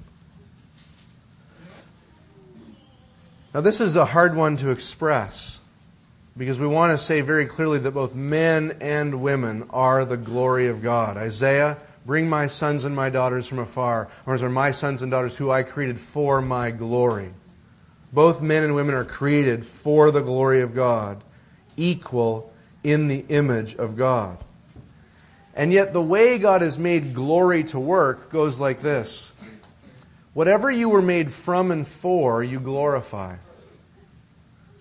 [3.52, 5.60] Now, this is a hard one to express
[6.36, 10.68] because we want to say very clearly that both men and women are the glory
[10.68, 11.16] of God.
[11.16, 15.36] Isaiah Bring my sons and my daughters from afar, or are my sons and daughters
[15.36, 17.32] who I created for my glory.
[18.12, 21.24] Both men and women are created for the glory of God,
[21.76, 22.52] equal
[22.84, 24.38] in the image of God.
[25.52, 29.34] And yet, the way God has made glory to work goes like this
[30.32, 33.34] Whatever you were made from and for, you glorify.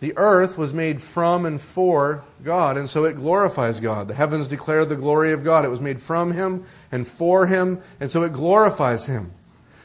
[0.06, 4.08] The earth was made from and for God, and so it glorifies God.
[4.08, 5.66] The heavens declare the glory of God.
[5.66, 9.32] It was made from Him and for Him, and so it glorifies Him.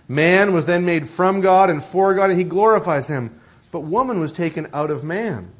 [0.08, 3.34] Man was then made from God and for God, and He glorifies Him.
[3.72, 5.52] But woman was taken out of man.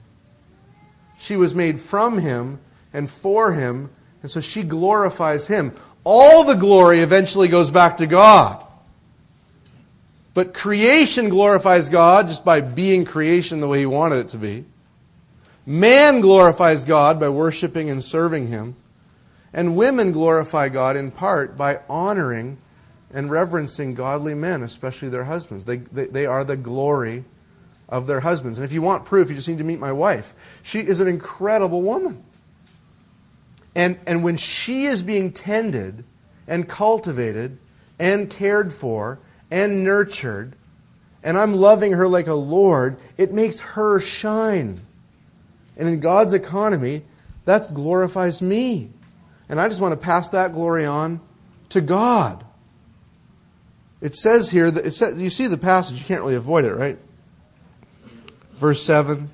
[1.18, 2.60] She was made from Him
[2.92, 3.88] and for Him,
[4.20, 5.72] and so she glorifies Him.
[6.04, 8.62] All the glory eventually goes back to God.
[10.32, 14.64] But creation glorifies God just by being creation the way He wanted it to be.
[15.66, 18.76] Man glorifies God by worshiping and serving Him.
[19.52, 22.58] And women glorify God in part by honoring
[23.12, 25.64] and reverencing godly men, especially their husbands.
[25.64, 27.24] They, they, they, are the glory
[27.88, 28.58] of their husbands.
[28.58, 30.34] And if you want proof, you just need to meet my wife.
[30.62, 32.22] She is an incredible woman.
[33.74, 36.04] And, and when she is being tended
[36.46, 37.58] and cultivated
[37.98, 39.18] and cared for
[39.50, 40.54] and nurtured,
[41.22, 44.80] and I'm loving her like a Lord, it makes her shine.
[45.76, 47.02] And in God's economy,
[47.44, 48.90] that glorifies me.
[49.48, 51.20] And I just want to pass that glory on
[51.70, 52.44] to God.
[54.00, 56.74] It says here that it says, you see the passage, you can't really avoid it,
[56.74, 56.98] right?
[58.54, 59.28] Verse 7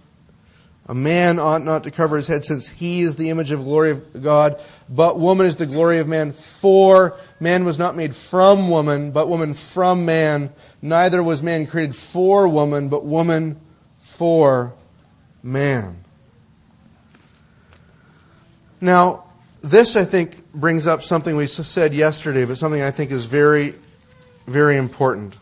[0.88, 3.90] A man ought not to cover his head since he is the image of glory
[3.90, 6.32] of God, but woman is the glory of man.
[6.32, 10.50] For man was not made from woman, but woman from man.
[10.82, 13.60] Neither was man created for woman, but woman
[13.98, 14.74] for
[15.42, 15.98] man.
[18.80, 19.24] Now,
[19.62, 23.74] this, I think, brings up something we said yesterday, but something I think is very,
[24.46, 25.36] very important.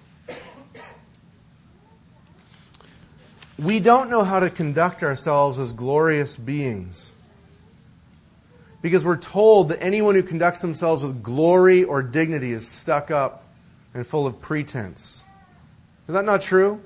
[3.59, 7.15] we don't know how to conduct ourselves as glorious beings.
[8.85, 13.43] Because we're told that anyone who conducts themselves with glory or dignity is stuck up
[13.95, 15.25] and full of pretense.
[16.07, 16.83] Is that not true?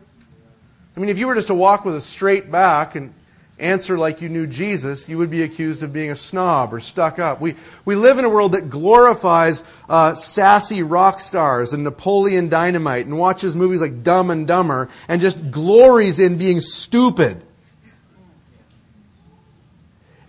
[0.96, 3.12] I mean, if you were just to walk with a straight back and
[3.58, 7.18] answer like you knew Jesus, you would be accused of being a snob or stuck
[7.18, 7.40] up.
[7.40, 13.06] We, we live in a world that glorifies uh, sassy rock stars and Napoleon Dynamite
[13.06, 17.42] and watches movies like Dumb and Dumber and just glories in being stupid.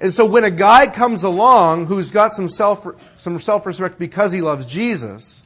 [0.02, 2.88] And so when a guy comes along who's got some self
[3.20, 5.44] some self-respect because he loves Jesus,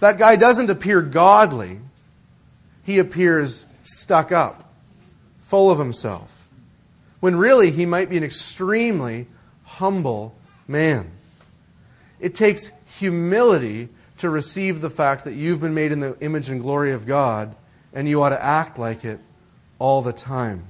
[0.00, 1.80] that guy doesn't appear godly.
[2.84, 4.72] He appears stuck up,
[5.40, 6.48] full of himself.
[7.20, 9.26] When really he might be an extremely
[9.64, 10.36] humble
[10.68, 11.10] man.
[12.20, 16.60] It takes humility to receive the fact that you've been made in the image and
[16.60, 17.54] glory of God
[17.92, 19.18] and you ought to act like it
[19.78, 20.64] all the time.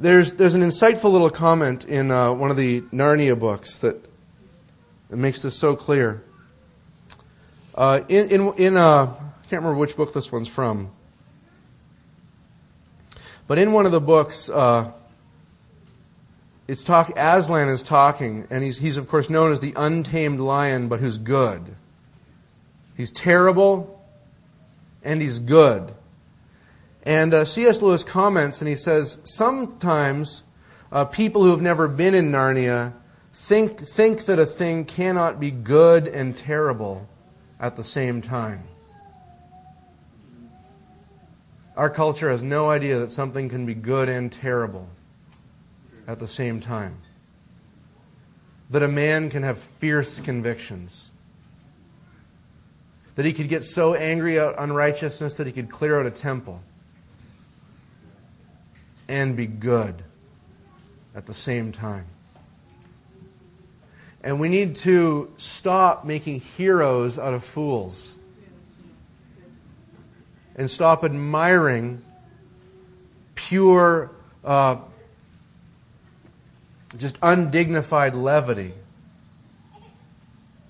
[0.00, 4.02] There's, there's an insightful little comment in uh, one of the Narnia books that,
[5.10, 6.22] that makes this so clear.
[7.74, 10.90] Uh, in in, in uh, I can't remember which book this one's from,
[13.46, 14.90] but in one of the books, uh,
[16.66, 17.12] it's talk.
[17.16, 21.18] Aslan is talking, and he's he's of course known as the untamed lion, but who's
[21.18, 21.62] good.
[22.96, 24.02] He's terrible,
[25.04, 25.92] and he's good.
[27.02, 27.80] And uh, C.S.
[27.80, 30.44] Lewis comments and he says, Sometimes
[30.92, 32.92] uh, people who have never been in Narnia
[33.32, 37.08] think, think that a thing cannot be good and terrible
[37.58, 38.62] at the same time.
[41.76, 44.88] Our culture has no idea that something can be good and terrible
[46.06, 46.98] at the same time.
[48.68, 51.12] That a man can have fierce convictions.
[53.14, 56.62] That he could get so angry at unrighteousness that he could clear out a temple
[59.10, 60.02] and be good
[61.16, 62.06] at the same time.
[64.22, 68.18] And we need to stop making heroes out of fools
[70.54, 72.02] and stop admiring
[73.34, 74.12] pure,
[74.44, 74.76] uh,
[76.96, 78.72] just undignified levity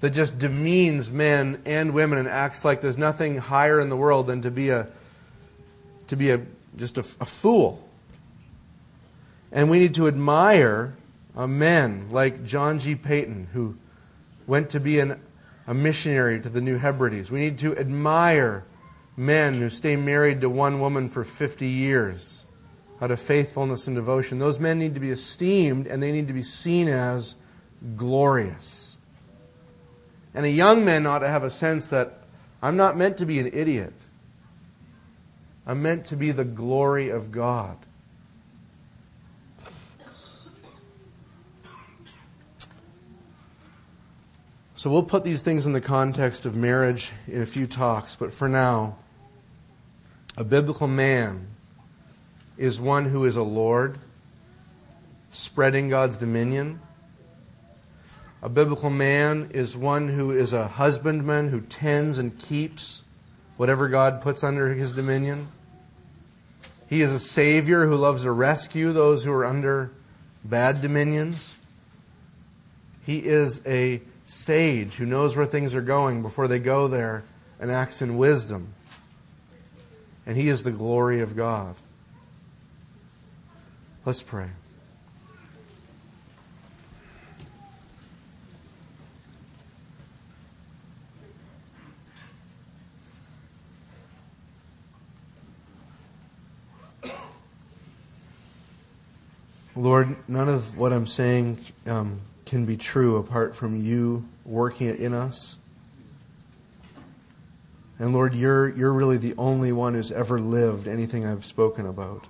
[0.01, 4.27] that just demeans men and women and acts like there's nothing higher in the world
[4.29, 4.87] than to be a
[6.07, 6.41] to be a
[6.77, 7.87] just a, a fool
[9.53, 10.95] and we need to admire
[11.37, 12.95] men like John G.
[12.95, 13.77] Paton, who
[14.47, 15.21] went to be an,
[15.67, 17.31] a missionary to the New Hebrides.
[17.31, 18.65] We need to admire
[19.17, 22.47] men who stay married to one woman for 50 years
[23.01, 24.39] out of faithfulness and devotion.
[24.39, 27.37] Those men need to be esteemed and they need to be seen as
[27.97, 28.99] glorious.
[30.35, 32.19] And a young man ought to have a sense that
[32.63, 33.95] I'm not meant to be an idiot.
[35.67, 37.77] I'm meant to be the glory of God.
[44.81, 48.33] So we'll put these things in the context of marriage in a few talks, but
[48.33, 48.97] for now,
[50.39, 51.49] a biblical man
[52.57, 53.99] is one who is a Lord,
[55.31, 56.81] spreading God's dominion.
[58.43, 63.05] A biblical man is one who is a husbandman who tends and keeps
[63.59, 65.49] whatever God puts under his dominion.
[66.89, 69.93] He is a Savior who loves to rescue those who are under
[70.43, 71.59] bad dominions.
[73.05, 74.01] He is a
[74.31, 77.25] sage who knows where things are going before they go there
[77.59, 78.73] and acts in wisdom.
[80.25, 81.75] And he is the glory of God.
[84.05, 84.51] Let's pray.
[99.75, 102.21] Lord, none of what I'm saying um,
[102.51, 105.57] can be true apart from you working it in us.
[107.97, 112.27] And Lord, you're, you're really the only one who's ever lived anything I've spoken about.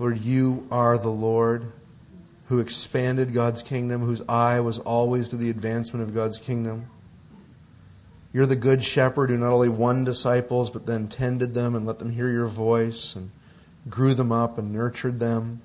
[0.00, 1.70] Lord, you are the Lord
[2.46, 6.86] who expanded God's kingdom, whose eye was always to the advancement of God's kingdom.
[8.32, 12.00] You're the good shepherd who not only won disciples, but then tended them and let
[12.00, 13.30] them hear your voice and
[13.88, 15.62] grew them up and nurtured them.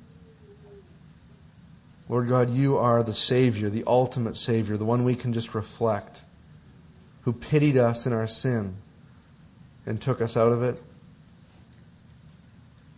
[2.07, 6.23] Lord God, you are the Savior, the ultimate Savior, the one we can just reflect,
[7.21, 8.75] who pitied us in our sin
[9.85, 10.81] and took us out of it.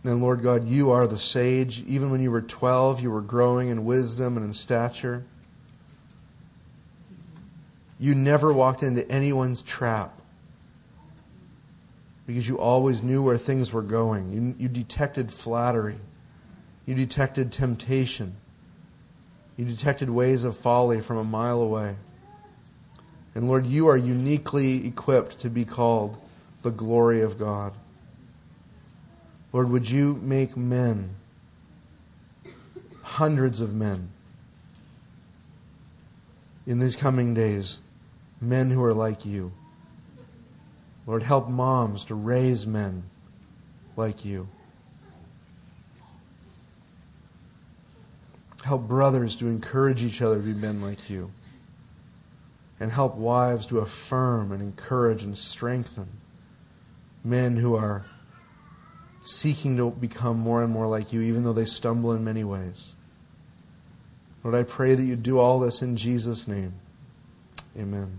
[0.04, 1.82] And Lord God, you are the sage.
[1.84, 5.24] Even when you were 12, you were growing in wisdom and in stature.
[7.98, 10.14] You never walked into anyone's trap.
[12.26, 14.30] because you always knew where things were going.
[14.30, 15.96] You, you detected flattery,
[16.84, 18.36] you detected temptation,
[19.58, 21.96] you detected ways of folly from a mile away.
[23.34, 26.16] And Lord, you are uniquely equipped to be called
[26.62, 27.74] the glory of God.
[29.52, 31.16] Lord, would you make men,
[33.02, 34.10] hundreds of men,
[36.66, 37.82] in these coming days,
[38.40, 39.50] men who are like you.
[41.06, 43.04] Lord, help moms to raise men
[43.96, 44.48] like you.
[48.68, 51.32] Help brothers to encourage each other to be men like you.
[52.78, 56.08] And help wives to affirm and encourage and strengthen
[57.24, 58.04] men who are
[59.22, 62.94] seeking to become more and more like you, even though they stumble in many ways.
[64.44, 66.74] Lord, I pray that you do all this in Jesus' name.
[67.74, 68.18] Amen.